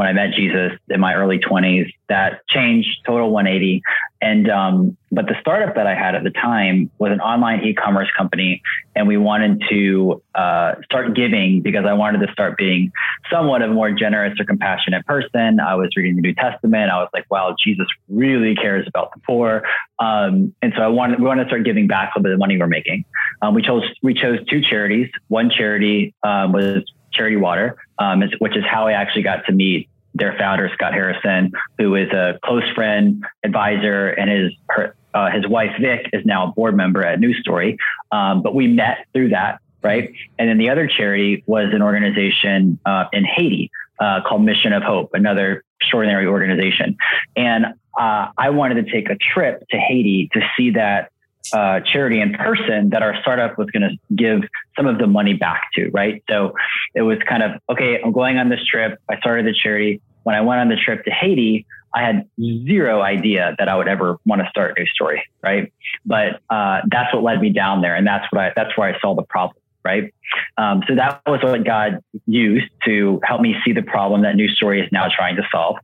when 0.00 0.08
I 0.08 0.14
met 0.14 0.32
Jesus 0.34 0.72
in 0.88 0.98
my 0.98 1.12
early 1.12 1.38
20s, 1.38 1.92
that 2.08 2.40
changed 2.48 2.88
total 3.04 3.30
180. 3.30 3.82
And, 4.22 4.50
um, 4.50 4.96
but 5.12 5.26
the 5.26 5.34
startup 5.42 5.74
that 5.74 5.86
I 5.86 5.94
had 5.94 6.14
at 6.14 6.24
the 6.24 6.30
time 6.30 6.90
was 6.98 7.12
an 7.12 7.20
online 7.20 7.62
e 7.64 7.74
commerce 7.74 8.08
company. 8.16 8.62
And 8.96 9.06
we 9.06 9.18
wanted 9.18 9.62
to 9.68 10.22
uh, 10.34 10.76
start 10.86 11.14
giving 11.14 11.60
because 11.60 11.84
I 11.86 11.92
wanted 11.92 12.26
to 12.26 12.32
start 12.32 12.56
being 12.56 12.90
somewhat 13.30 13.60
of 13.60 13.72
a 13.72 13.74
more 13.74 13.92
generous 13.92 14.40
or 14.40 14.46
compassionate 14.46 15.04
person. 15.04 15.60
I 15.60 15.74
was 15.74 15.90
reading 15.94 16.16
the 16.16 16.22
New 16.22 16.34
Testament. 16.34 16.90
I 16.90 16.96
was 16.96 17.10
like, 17.12 17.30
wow, 17.30 17.54
Jesus 17.62 17.86
really 18.08 18.54
cares 18.54 18.86
about 18.88 19.12
the 19.14 19.20
poor. 19.26 19.64
Um, 19.98 20.54
and 20.62 20.72
so 20.78 20.82
I 20.82 20.88
wanted, 20.88 21.20
we 21.20 21.26
wanted 21.26 21.44
to 21.44 21.50
start 21.50 21.66
giving 21.66 21.88
back 21.88 22.12
a 22.14 22.18
little 22.18 22.22
bit 22.22 22.32
of 22.32 22.38
the 22.38 22.40
money 22.40 22.56
we're 22.56 22.68
making. 22.68 23.04
Um, 23.42 23.52
we 23.52 23.60
chose, 23.60 23.82
we 24.02 24.14
chose 24.14 24.38
two 24.48 24.62
charities. 24.62 25.10
One 25.28 25.50
charity 25.50 26.14
um, 26.22 26.52
was 26.52 26.84
Charity 27.12 27.36
Water, 27.36 27.76
um, 27.98 28.22
which 28.38 28.56
is 28.56 28.64
how 28.66 28.86
I 28.86 28.92
actually 28.92 29.24
got 29.24 29.44
to 29.46 29.52
meet 29.52 29.89
their 30.14 30.36
founder, 30.38 30.70
Scott 30.74 30.92
Harrison, 30.92 31.52
who 31.78 31.94
is 31.94 32.10
a 32.10 32.38
close 32.44 32.68
friend, 32.74 33.24
advisor, 33.44 34.08
and 34.08 34.30
his 34.30 34.52
her, 34.68 34.94
uh, 35.14 35.30
his 35.30 35.46
wife 35.46 35.72
Vic 35.80 36.08
is 36.12 36.24
now 36.24 36.48
a 36.48 36.52
board 36.52 36.76
member 36.76 37.04
at 37.04 37.18
New 37.20 37.34
Story. 37.34 37.76
Um, 38.12 38.42
but 38.42 38.54
we 38.54 38.66
met 38.66 39.06
through 39.12 39.30
that, 39.30 39.60
right? 39.82 40.12
And 40.38 40.48
then 40.48 40.58
the 40.58 40.70
other 40.70 40.88
charity 40.88 41.42
was 41.46 41.68
an 41.72 41.82
organization 41.82 42.78
uh, 42.84 43.04
in 43.12 43.24
Haiti 43.24 43.70
uh, 44.00 44.20
called 44.26 44.42
Mission 44.42 44.72
of 44.72 44.82
Hope, 44.82 45.10
another 45.14 45.64
extraordinary 45.80 46.26
organization. 46.26 46.96
And 47.36 47.66
uh, 47.98 48.28
I 48.36 48.50
wanted 48.50 48.86
to 48.86 48.92
take 48.92 49.10
a 49.10 49.16
trip 49.16 49.64
to 49.70 49.76
Haiti 49.76 50.28
to 50.32 50.40
see 50.56 50.70
that 50.72 51.10
uh, 51.52 51.80
charity 51.80 52.20
in 52.20 52.32
person 52.34 52.90
that 52.90 53.02
our 53.02 53.20
startup 53.22 53.58
was 53.58 53.68
going 53.70 53.82
to 53.82 54.14
give 54.14 54.42
some 54.76 54.86
of 54.86 54.98
the 54.98 55.06
money 55.06 55.34
back 55.34 55.62
to, 55.74 55.90
right? 55.90 56.22
So 56.28 56.54
it 56.94 57.02
was 57.02 57.18
kind 57.28 57.42
of, 57.42 57.52
okay, 57.68 58.00
I'm 58.02 58.12
going 58.12 58.38
on 58.38 58.48
this 58.48 58.64
trip. 58.64 58.98
I 59.08 59.18
started 59.18 59.46
the 59.46 59.54
charity. 59.54 60.00
When 60.22 60.34
I 60.34 60.40
went 60.42 60.60
on 60.60 60.68
the 60.68 60.76
trip 60.76 61.04
to 61.04 61.10
Haiti, 61.10 61.66
I 61.94 62.02
had 62.02 62.28
zero 62.40 63.00
idea 63.02 63.56
that 63.58 63.68
I 63.68 63.76
would 63.76 63.88
ever 63.88 64.18
want 64.24 64.42
to 64.42 64.48
start 64.48 64.76
a 64.76 64.80
New 64.80 64.86
Story, 64.86 65.22
right? 65.42 65.72
But 66.06 66.40
uh, 66.48 66.82
that's 66.90 67.12
what 67.12 67.22
led 67.22 67.40
me 67.40 67.50
down 67.50 67.80
there, 67.82 67.96
and 67.96 68.06
that's 68.06 68.30
what 68.30 68.40
I 68.40 68.52
that's 68.54 68.76
where 68.76 68.94
I 68.94 69.00
saw 69.00 69.14
the 69.14 69.22
problem, 69.22 69.56
right? 69.84 70.14
Um, 70.56 70.84
so 70.86 70.94
that 70.94 71.20
was 71.26 71.42
what 71.42 71.64
God 71.64 71.98
used 72.26 72.70
to 72.84 73.20
help 73.24 73.40
me 73.40 73.56
see 73.64 73.72
the 73.72 73.82
problem 73.82 74.22
that 74.22 74.36
New 74.36 74.48
Story 74.48 74.80
is 74.80 74.88
now 74.92 75.08
trying 75.08 75.36
to 75.36 75.42
solve. 75.50 75.78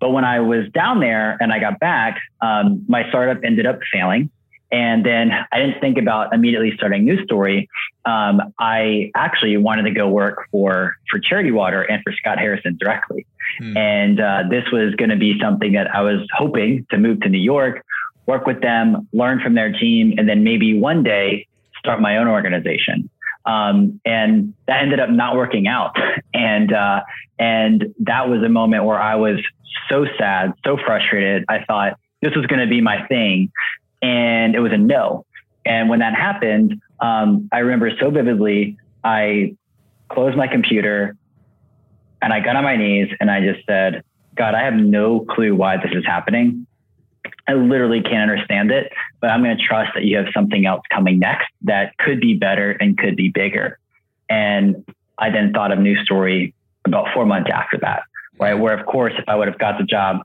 But 0.00 0.10
when 0.10 0.24
I 0.24 0.40
was 0.40 0.68
down 0.72 1.00
there 1.00 1.36
and 1.40 1.52
I 1.52 1.58
got 1.58 1.78
back, 1.78 2.20
um, 2.40 2.84
my 2.88 3.08
startup 3.08 3.42
ended 3.44 3.66
up 3.66 3.78
failing. 3.92 4.30
And 4.72 5.06
then 5.06 5.30
I 5.52 5.58
didn't 5.60 5.80
think 5.80 5.96
about 5.96 6.34
immediately 6.34 6.72
starting 6.76 7.04
New 7.04 7.22
Story. 7.24 7.68
Um, 8.04 8.52
I 8.58 9.12
actually 9.14 9.56
wanted 9.56 9.82
to 9.82 9.92
go 9.92 10.08
work 10.08 10.48
for 10.50 10.96
for 11.10 11.18
Charity 11.20 11.52
Water 11.52 11.82
and 11.82 12.02
for 12.02 12.12
Scott 12.12 12.38
Harrison 12.38 12.76
directly. 12.78 13.26
Hmm. 13.58 13.76
And 13.76 14.20
uh, 14.20 14.42
this 14.50 14.64
was 14.72 14.94
going 14.96 15.10
to 15.10 15.16
be 15.16 15.38
something 15.40 15.72
that 15.72 15.94
I 15.94 16.02
was 16.02 16.26
hoping 16.32 16.86
to 16.90 16.98
move 16.98 17.20
to 17.20 17.28
New 17.28 17.38
York, 17.38 17.84
work 18.26 18.46
with 18.46 18.60
them, 18.60 19.08
learn 19.12 19.40
from 19.40 19.54
their 19.54 19.72
team, 19.72 20.14
and 20.18 20.28
then 20.28 20.42
maybe 20.42 20.78
one 20.78 21.02
day 21.02 21.46
start 21.78 22.00
my 22.00 22.16
own 22.18 22.26
organization. 22.26 23.08
Um, 23.44 24.00
and 24.04 24.52
that 24.66 24.82
ended 24.82 24.98
up 24.98 25.10
not 25.10 25.36
working 25.36 25.66
out. 25.68 25.96
And 26.34 26.70
uh, 26.70 27.00
and 27.38 27.94
that 28.00 28.28
was 28.28 28.42
a 28.42 28.48
moment 28.50 28.84
where 28.84 29.00
I 29.00 29.14
was 29.14 29.38
so 29.88 30.04
sad, 30.18 30.52
so 30.66 30.76
frustrated. 30.76 31.46
I 31.48 31.64
thought 31.64 31.98
this 32.20 32.34
was 32.36 32.44
going 32.44 32.60
to 32.60 32.66
be 32.66 32.82
my 32.82 33.06
thing, 33.06 33.50
and 34.02 34.54
it 34.54 34.60
was 34.60 34.72
a 34.72 34.78
no. 34.78 35.24
And 35.64 35.88
when 35.88 35.98
that 36.00 36.14
happened, 36.14 36.80
um, 37.00 37.48
I 37.52 37.58
remember 37.58 37.90
so 37.98 38.10
vividly. 38.10 38.78
I 39.02 39.56
closed 40.08 40.36
my 40.36 40.46
computer 40.46 41.16
and 42.22 42.32
I 42.32 42.40
got 42.40 42.56
on 42.56 42.64
my 42.64 42.76
knees 42.76 43.08
and 43.20 43.30
I 43.30 43.40
just 43.40 43.66
said, 43.66 44.02
God, 44.34 44.54
I 44.54 44.62
have 44.64 44.74
no 44.74 45.20
clue 45.20 45.54
why 45.54 45.76
this 45.76 45.92
is 45.92 46.04
happening. 46.04 46.66
I 47.48 47.54
literally 47.54 48.02
can't 48.02 48.30
understand 48.30 48.70
it, 48.70 48.92
but 49.20 49.30
I'm 49.30 49.42
going 49.42 49.56
to 49.56 49.62
trust 49.62 49.92
that 49.94 50.04
you 50.04 50.16
have 50.16 50.26
something 50.34 50.66
else 50.66 50.82
coming 50.92 51.18
next 51.18 51.46
that 51.62 51.96
could 51.98 52.20
be 52.20 52.34
better 52.34 52.72
and 52.72 52.98
could 52.98 53.16
be 53.16 53.28
bigger. 53.28 53.78
And 54.28 54.84
I 55.18 55.30
then 55.30 55.52
thought 55.52 55.72
of 55.72 55.78
New 55.78 55.96
Story 56.04 56.54
about 56.84 57.08
four 57.14 57.24
months 57.24 57.50
after 57.52 57.78
that, 57.78 58.02
right? 58.38 58.54
Where, 58.54 58.76
of 58.78 58.86
course, 58.86 59.12
if 59.16 59.24
I 59.28 59.36
would 59.36 59.48
have 59.48 59.58
got 59.58 59.78
the 59.78 59.84
job, 59.84 60.18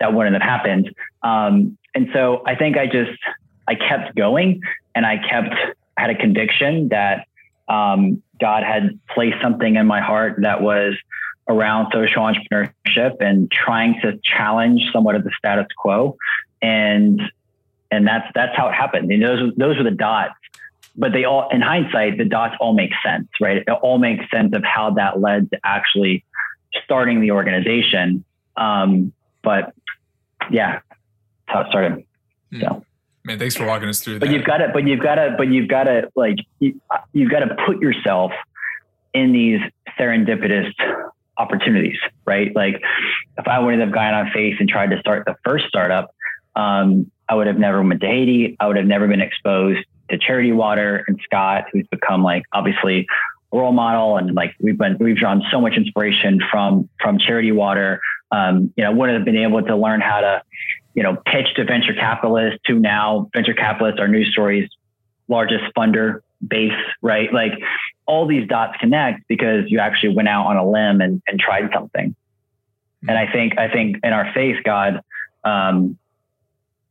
that 0.00 0.12
wouldn't 0.12 0.34
have 0.34 0.42
happened. 0.42 0.94
Um, 1.22 1.77
and 1.94 2.08
so 2.12 2.42
I 2.46 2.54
think 2.54 2.76
I 2.76 2.86
just, 2.86 3.18
I 3.66 3.74
kept 3.74 4.14
going 4.14 4.60
and 4.94 5.04
I 5.04 5.18
kept, 5.18 5.54
had 5.96 6.10
a 6.10 6.14
conviction 6.14 6.88
that 6.88 7.26
um, 7.68 8.22
God 8.40 8.62
had 8.62 8.98
placed 9.14 9.36
something 9.42 9.76
in 9.76 9.86
my 9.86 10.00
heart 10.00 10.36
that 10.42 10.62
was 10.62 10.94
around 11.48 11.90
social 11.92 12.22
entrepreneurship 12.22 13.20
and 13.20 13.50
trying 13.50 14.00
to 14.02 14.18
challenge 14.22 14.82
somewhat 14.92 15.14
of 15.14 15.24
the 15.24 15.30
status 15.38 15.66
quo. 15.76 16.16
And 16.62 17.20
and 17.90 18.06
that's 18.06 18.26
that's 18.34 18.56
how 18.56 18.68
it 18.68 18.74
happened. 18.74 19.10
And 19.10 19.22
those 19.22 19.52
those 19.56 19.76
were 19.78 19.84
the 19.84 19.90
dots. 19.90 20.34
But 20.96 21.12
they 21.12 21.24
all 21.24 21.48
in 21.50 21.60
hindsight, 21.60 22.18
the 22.18 22.24
dots 22.24 22.56
all 22.60 22.74
make 22.74 22.90
sense, 23.04 23.28
right? 23.40 23.58
It 23.58 23.68
all 23.68 23.98
makes 23.98 24.28
sense 24.30 24.54
of 24.54 24.64
how 24.64 24.90
that 24.94 25.20
led 25.20 25.50
to 25.50 25.60
actually 25.64 26.24
starting 26.84 27.20
the 27.20 27.30
organization. 27.30 28.24
Um, 28.56 29.12
but 29.42 29.74
yeah, 30.50 30.80
how 31.48 31.60
it 31.62 31.68
started. 31.68 32.04
Hmm. 32.52 32.60
So 32.60 32.84
Man, 33.28 33.38
thanks 33.38 33.56
for 33.56 33.66
walking 33.66 33.90
us 33.90 34.00
through 34.00 34.20
but 34.20 34.28
that. 34.28 34.34
you've 34.34 34.44
got 34.46 34.56
to 34.56 34.70
but 34.72 34.86
you've 34.86 35.00
got 35.00 35.16
to 35.16 35.34
but 35.36 35.48
you've 35.48 35.68
got 35.68 35.84
to 35.84 36.08
like 36.16 36.38
you, 36.60 36.80
you've 37.12 37.30
got 37.30 37.40
to 37.40 37.56
put 37.66 37.78
yourself 37.78 38.32
in 39.12 39.32
these 39.32 39.60
serendipitous 40.00 40.72
opportunities 41.36 41.98
right 42.24 42.56
like 42.56 42.80
if 43.36 43.46
i 43.46 43.58
wouldn't 43.58 43.82
have 43.82 43.92
gone 43.92 44.14
on 44.14 44.30
faith 44.32 44.54
and 44.60 44.68
tried 44.68 44.90
to 44.90 44.98
start 45.00 45.24
the 45.26 45.34
first 45.44 45.66
startup 45.66 46.14
um, 46.56 47.10
i 47.28 47.34
would 47.34 47.46
have 47.46 47.58
never 47.58 47.82
went 47.82 48.00
to 48.00 48.06
haiti 48.06 48.56
i 48.60 48.66
would 48.66 48.76
have 48.76 48.86
never 48.86 49.06
been 49.06 49.20
exposed 49.20 49.84
to 50.08 50.16
charity 50.16 50.52
water 50.52 51.04
and 51.06 51.20
scott 51.22 51.64
who's 51.70 51.86
become 51.88 52.22
like 52.22 52.44
obviously 52.54 53.06
a 53.52 53.56
role 53.58 53.72
model 53.72 54.16
and 54.16 54.34
like 54.34 54.54
we've 54.58 54.78
been 54.78 54.96
we've 55.00 55.16
drawn 55.16 55.42
so 55.50 55.60
much 55.60 55.74
inspiration 55.76 56.40
from 56.50 56.88
from 56.98 57.18
charity 57.18 57.52
water 57.52 58.00
um, 58.30 58.72
you 58.74 58.84
know 58.84 58.92
wouldn't 58.92 59.18
have 59.18 59.26
been 59.26 59.36
able 59.36 59.62
to 59.62 59.76
learn 59.76 60.00
how 60.00 60.20
to 60.20 60.42
you 60.98 61.04
know, 61.04 61.14
pitch 61.14 61.46
to 61.54 61.64
venture 61.64 61.94
capitalists 61.94 62.58
to 62.66 62.76
now 62.76 63.30
venture 63.32 63.54
capitalists 63.54 64.00
are 64.00 64.08
New 64.08 64.24
Story's 64.24 64.68
largest 65.28 65.62
funder 65.76 66.22
base, 66.44 66.72
right? 67.00 67.32
Like 67.32 67.52
all 68.04 68.26
these 68.26 68.48
dots 68.48 68.76
connect 68.80 69.28
because 69.28 69.70
you 69.70 69.78
actually 69.78 70.16
went 70.16 70.26
out 70.26 70.46
on 70.46 70.56
a 70.56 70.68
limb 70.68 71.00
and, 71.00 71.22
and 71.28 71.38
tried 71.38 71.70
something. 71.72 72.16
And 73.06 73.16
I 73.16 73.30
think, 73.30 73.56
I 73.58 73.70
think 73.70 73.98
in 74.02 74.12
our 74.12 74.32
faith, 74.34 74.56
God, 74.64 75.00
um, 75.44 75.96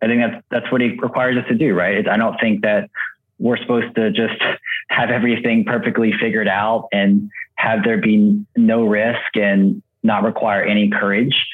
I 0.02 0.08
think 0.08 0.22
that's, 0.22 0.46
that's 0.52 0.72
what 0.72 0.80
he 0.80 0.92
requires 0.92 1.36
us 1.36 1.50
to 1.50 1.56
do, 1.56 1.74
right? 1.74 2.08
I 2.08 2.16
don't 2.16 2.40
think 2.40 2.62
that 2.62 2.90
we're 3.40 3.58
supposed 3.58 3.94
to 3.96 4.10
just 4.12 4.42
have 4.88 5.10
everything 5.10 5.66
perfectly 5.66 6.14
figured 6.18 6.48
out 6.48 6.88
and 6.94 7.30
have 7.56 7.84
there 7.84 7.98
be 7.98 8.42
no 8.56 8.86
risk 8.86 9.36
and 9.36 9.84
not 10.02 10.24
require 10.24 10.64
any 10.64 10.90
courage 10.90 11.46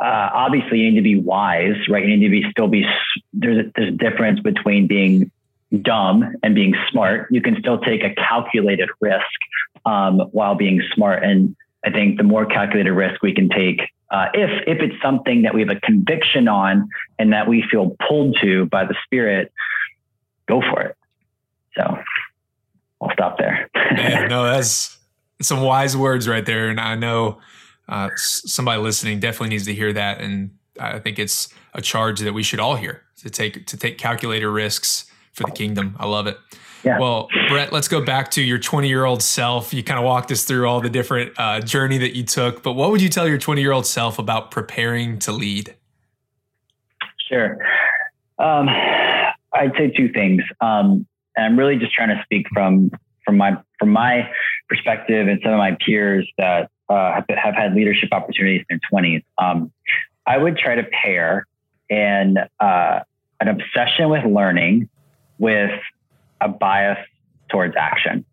uh, 0.00 0.30
obviously 0.32 0.78
you 0.78 0.90
need 0.90 0.96
to 0.96 1.02
be 1.02 1.16
wise, 1.16 1.76
right? 1.88 2.06
You 2.06 2.16
need 2.16 2.26
to 2.26 2.30
be 2.30 2.50
still 2.50 2.68
be 2.68 2.86
there's 3.34 3.66
a, 3.66 3.70
there's 3.74 3.88
a 3.88 3.96
difference 3.96 4.40
between 4.40 4.86
being 4.86 5.30
dumb 5.82 6.34
and 6.42 6.54
being 6.54 6.74
smart. 6.90 7.28
You 7.30 7.42
can 7.42 7.56
still 7.60 7.78
take 7.78 8.02
a 8.02 8.14
calculated 8.14 8.88
risk 9.00 9.24
um, 9.84 10.20
while 10.32 10.54
being 10.54 10.82
smart, 10.94 11.22
and 11.22 11.54
I 11.84 11.90
think 11.90 12.16
the 12.16 12.24
more 12.24 12.46
calculated 12.46 12.92
risk 12.92 13.22
we 13.22 13.34
can 13.34 13.50
take, 13.50 13.80
uh, 14.10 14.26
if 14.32 14.50
if 14.66 14.78
it's 14.80 15.00
something 15.02 15.42
that 15.42 15.54
we 15.54 15.60
have 15.60 15.70
a 15.70 15.80
conviction 15.80 16.48
on 16.48 16.88
and 17.18 17.32
that 17.32 17.46
we 17.46 17.62
feel 17.70 17.96
pulled 18.08 18.38
to 18.40 18.66
by 18.66 18.86
the 18.86 18.94
Spirit, 19.04 19.52
go 20.48 20.62
for 20.62 20.80
it. 20.80 20.96
So 21.76 21.98
I'll 23.02 23.12
stop 23.12 23.38
there. 23.38 23.68
no, 24.28 24.44
that's 24.44 24.98
some 25.42 25.60
wise 25.60 25.94
words 25.94 26.26
right 26.26 26.44
there, 26.44 26.68
and 26.68 26.80
I 26.80 26.94
know 26.94 27.38
uh, 27.90 28.08
somebody 28.16 28.80
listening 28.80 29.20
definitely 29.20 29.50
needs 29.50 29.66
to 29.66 29.74
hear 29.74 29.92
that, 29.92 30.20
and 30.20 30.52
I 30.78 30.98
think 30.98 31.18
it's 31.18 31.52
a 31.74 31.82
charge 31.82 32.20
that 32.20 32.32
we 32.32 32.42
should 32.42 32.60
all 32.60 32.76
hear 32.76 33.02
to 33.18 33.30
take 33.30 33.66
to 33.66 33.76
take 33.76 33.98
calculator 33.98 34.50
risks 34.50 35.10
for 35.32 35.44
the 35.44 35.50
kingdom. 35.50 35.96
I 35.98 36.06
love 36.06 36.26
it. 36.26 36.38
Yeah. 36.82 36.98
Well, 36.98 37.28
Brett, 37.48 37.72
let's 37.72 37.88
go 37.88 38.02
back 38.02 38.30
to 38.32 38.42
your 38.42 38.58
20 38.58 38.88
year 38.88 39.04
old 39.04 39.22
self. 39.22 39.74
You 39.74 39.82
kind 39.82 39.98
of 39.98 40.04
walked 40.04 40.30
us 40.30 40.44
through 40.44 40.66
all 40.66 40.80
the 40.80 40.88
different 40.88 41.32
uh, 41.36 41.60
journey 41.60 41.98
that 41.98 42.16
you 42.16 42.22
took, 42.22 42.62
but 42.62 42.72
what 42.72 42.90
would 42.90 43.02
you 43.02 43.10
tell 43.10 43.28
your 43.28 43.38
20 43.38 43.60
year 43.60 43.72
old 43.72 43.86
self 43.86 44.18
about 44.18 44.50
preparing 44.50 45.18
to 45.20 45.32
lead? 45.32 45.74
Sure. 47.28 47.58
Um, 48.38 48.68
I'd 49.52 49.72
say 49.76 49.90
two 49.90 50.10
things. 50.12 50.42
Um, 50.60 51.06
and 51.36 51.46
I'm 51.46 51.58
really 51.58 51.76
just 51.76 51.92
trying 51.92 52.08
to 52.08 52.20
speak 52.24 52.46
from 52.52 52.90
from 53.24 53.36
my 53.36 53.56
from 53.78 53.90
my 53.90 54.28
perspective 54.68 55.28
and 55.28 55.40
some 55.42 55.52
of 55.52 55.58
my 55.58 55.76
peers 55.84 56.28
that 56.38 56.70
uh, 56.90 57.12
have, 57.14 57.24
have, 57.28 57.54
had 57.54 57.74
leadership 57.74 58.10
opportunities 58.12 58.66
in 58.68 58.80
their 58.90 59.02
20s. 59.02 59.22
Um, 59.38 59.72
I 60.26 60.36
would 60.36 60.58
try 60.58 60.74
to 60.74 60.82
pair 60.82 61.46
an 61.88 62.36
uh, 62.58 63.00
an 63.40 63.48
obsession 63.48 64.10
with 64.10 64.24
learning 64.24 64.88
with 65.38 65.70
a 66.40 66.48
bias 66.48 66.98
towards 67.48 67.74
action. 67.76 68.24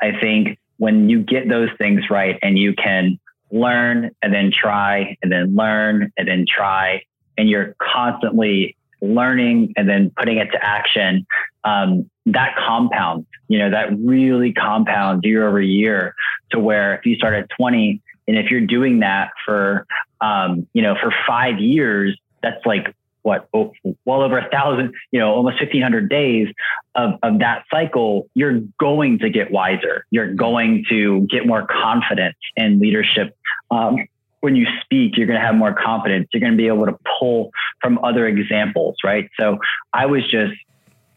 I 0.00 0.12
think 0.20 0.58
when 0.76 1.08
you 1.08 1.22
get 1.22 1.48
those 1.48 1.70
things 1.78 2.10
right 2.10 2.38
and 2.42 2.58
you 2.58 2.74
can 2.74 3.18
learn 3.50 4.10
and 4.22 4.32
then 4.32 4.52
try 4.52 5.16
and 5.22 5.32
then 5.32 5.56
learn 5.56 6.12
and 6.16 6.28
then 6.28 6.44
try, 6.48 7.02
and 7.36 7.48
you're 7.48 7.74
constantly 7.80 8.76
learning 9.04 9.72
and 9.76 9.88
then 9.88 10.10
putting 10.16 10.38
it 10.38 10.50
to 10.52 10.64
action, 10.64 11.26
um, 11.64 12.10
that 12.26 12.56
compounds, 12.56 13.26
you 13.48 13.58
know, 13.58 13.70
that 13.70 13.96
really 13.98 14.52
compounds 14.52 15.24
year 15.24 15.46
over 15.46 15.60
year 15.60 16.14
to 16.50 16.58
where 16.58 16.94
if 16.94 17.06
you 17.06 17.16
start 17.16 17.34
at 17.34 17.48
20 17.56 18.00
and 18.26 18.38
if 18.38 18.50
you're 18.50 18.60
doing 18.60 19.00
that 19.00 19.30
for, 19.44 19.86
um, 20.20 20.66
you 20.72 20.82
know, 20.82 20.94
for 21.00 21.12
five 21.26 21.58
years, 21.58 22.18
that's 22.42 22.64
like 22.64 22.94
what 23.22 23.48
well 23.52 24.22
over 24.22 24.38
a 24.38 24.48
thousand, 24.50 24.92
you 25.10 25.18
know, 25.18 25.34
almost 25.34 25.58
1500 25.60 26.08
days 26.10 26.48
of, 26.94 27.14
of 27.22 27.38
that 27.38 27.64
cycle, 27.70 28.28
you're 28.34 28.60
going 28.78 29.18
to 29.18 29.30
get 29.30 29.50
wiser. 29.50 30.04
You're 30.10 30.34
going 30.34 30.84
to 30.90 31.26
get 31.30 31.46
more 31.46 31.66
confidence 31.66 32.36
in 32.56 32.80
leadership. 32.80 33.34
Um, 33.70 33.96
when 34.44 34.54
you 34.54 34.66
speak, 34.82 35.16
you're 35.16 35.26
going 35.26 35.40
to 35.40 35.44
have 35.44 35.54
more 35.54 35.72
confidence. 35.72 36.28
You're 36.30 36.42
going 36.42 36.52
to 36.52 36.56
be 36.56 36.66
able 36.66 36.84
to 36.84 36.98
pull 37.18 37.50
from 37.80 37.98
other 38.04 38.28
examples, 38.28 38.96
right? 39.02 39.30
So 39.40 39.56
I 39.94 40.04
was 40.04 40.22
just, 40.30 40.52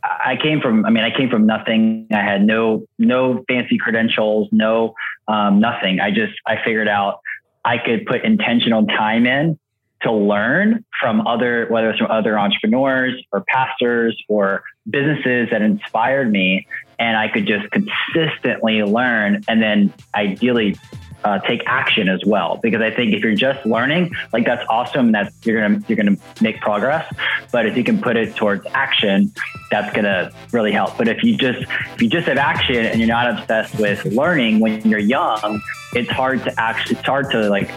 I 0.02 0.38
came 0.42 0.62
from, 0.62 0.86
I 0.86 0.92
mean, 0.92 1.04
I 1.04 1.12
came 1.12 1.30
from 1.30 1.46
nothing. 1.46 2.08
I 2.10 2.22
had 2.22 2.42
no, 2.42 2.86
no 2.98 3.44
fancy 3.50 3.78
credentials, 3.78 4.48
no, 4.54 4.94
um, 5.28 5.60
nothing. 5.60 6.00
I 6.00 6.10
just, 6.10 6.36
I 6.48 6.64
figured 6.64 6.88
out 6.88 7.20
I 7.66 7.80
could 7.80 8.06
put 8.06 8.24
intentional 8.24 8.86
time 8.86 9.26
in 9.26 9.60
to 10.04 10.12
learn 10.14 10.86
from 11.02 11.28
other, 11.28 11.68
whether 11.70 11.90
it's 11.90 12.00
from 12.00 12.10
other 12.10 12.40
entrepreneurs 12.40 13.22
or 13.34 13.44
pastors 13.50 14.18
or 14.30 14.64
businesses 14.90 15.50
that 15.52 15.62
inspired 15.62 16.32
me. 16.32 16.66
And 16.98 17.18
I 17.18 17.28
could 17.28 17.46
just 17.46 17.70
consistently 17.72 18.84
learn 18.84 19.44
and 19.50 19.62
then 19.62 19.94
ideally 20.16 20.78
uh, 21.24 21.40
take 21.40 21.64
action 21.66 22.10
as 22.10 22.24
well. 22.26 22.60
Because 22.62 22.82
I 22.82 22.92
think 22.92 23.14
if 23.14 23.24
you're 23.24 23.36
just 23.36 23.66
learning, 23.66 24.16
like 24.34 24.46
that's 24.46 24.66
awesome. 24.70 25.12
That 25.12 25.34
you're 25.44 25.62
gonna 25.62 25.84
you're 25.88 25.98
gonna 25.98 26.18
make 26.42 26.62
progress. 26.62 27.12
But 27.52 27.66
if 27.66 27.78
you 27.78 27.84
can 27.84 28.02
put 28.02 28.16
it 28.16 28.36
towards 28.36 28.66
action, 28.74 29.34
that's 29.72 29.94
gonna 29.96 30.32
really 30.52 30.72
help. 30.72 30.98
But 30.98 31.08
if 31.08 31.24
you 31.24 31.38
just 31.38 31.62
if 31.62 32.02
you 32.02 32.10
just 32.10 32.28
have 32.28 32.38
action 32.38 32.86
and 32.86 33.00
you're 33.00 33.08
not 33.08 33.40
obsessed 33.40 33.80
with 33.80 34.06
learning 34.06 34.60
when 34.60 34.82
you're 34.88 35.00
young, 35.00 35.62
it's 35.94 36.10
hard 36.10 36.44
to 36.44 36.60
actually 36.60 36.98
it's 36.98 37.06
hard 37.06 37.32
to 37.32 37.50
like 37.50 37.72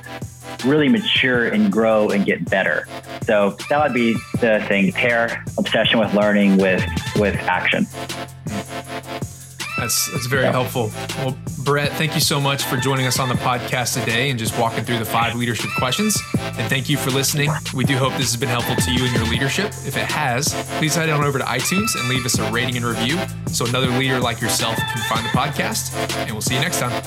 really 0.64 0.88
mature 0.88 1.46
and 1.46 1.72
grow 1.72 2.09
and 2.09 2.26
get 2.26 2.48
better. 2.50 2.87
So 3.24 3.57
that 3.68 3.83
would 3.83 3.94
be 3.94 4.14
the 4.40 4.64
thing: 4.68 4.92
pair 4.92 5.44
obsession 5.59 5.98
with 5.98 6.14
learning 6.14 6.59
with 6.59 6.85
with 7.16 7.37
action. 7.37 7.87
That's 9.80 10.12
that's 10.12 10.26
very 10.26 10.42
yeah. 10.42 10.52
helpful. 10.52 10.92
Well, 11.18 11.36
Brett, 11.64 11.90
thank 11.92 12.14
you 12.14 12.20
so 12.20 12.38
much 12.38 12.64
for 12.64 12.76
joining 12.76 13.06
us 13.06 13.18
on 13.18 13.30
the 13.30 13.34
podcast 13.34 13.98
today 13.98 14.28
and 14.28 14.38
just 14.38 14.58
walking 14.58 14.84
through 14.84 14.98
the 14.98 15.06
five 15.06 15.34
leadership 15.34 15.70
questions. 15.78 16.20
And 16.38 16.68
thank 16.68 16.90
you 16.90 16.98
for 16.98 17.10
listening. 17.10 17.50
We 17.72 17.84
do 17.84 17.96
hope 17.96 18.12
this 18.12 18.30
has 18.30 18.36
been 18.36 18.50
helpful 18.50 18.76
to 18.76 18.92
you 18.92 19.06
in 19.06 19.14
your 19.14 19.24
leadership. 19.24 19.68
If 19.86 19.96
it 19.96 20.04
has, 20.04 20.54
please 20.78 20.94
head 20.94 21.08
on 21.08 21.24
over 21.24 21.38
to 21.38 21.44
iTunes 21.44 21.98
and 21.98 22.08
leave 22.10 22.26
us 22.26 22.38
a 22.38 22.52
rating 22.52 22.76
and 22.76 22.84
review 22.84 23.18
so 23.46 23.66
another 23.66 23.88
leader 23.88 24.20
like 24.20 24.40
yourself 24.40 24.76
can 24.76 25.02
find 25.08 25.24
the 25.24 25.30
podcast. 25.30 25.94
And 26.16 26.32
we'll 26.32 26.42
see 26.42 26.54
you 26.54 26.60
next 26.60 26.78
time. 26.80 27.00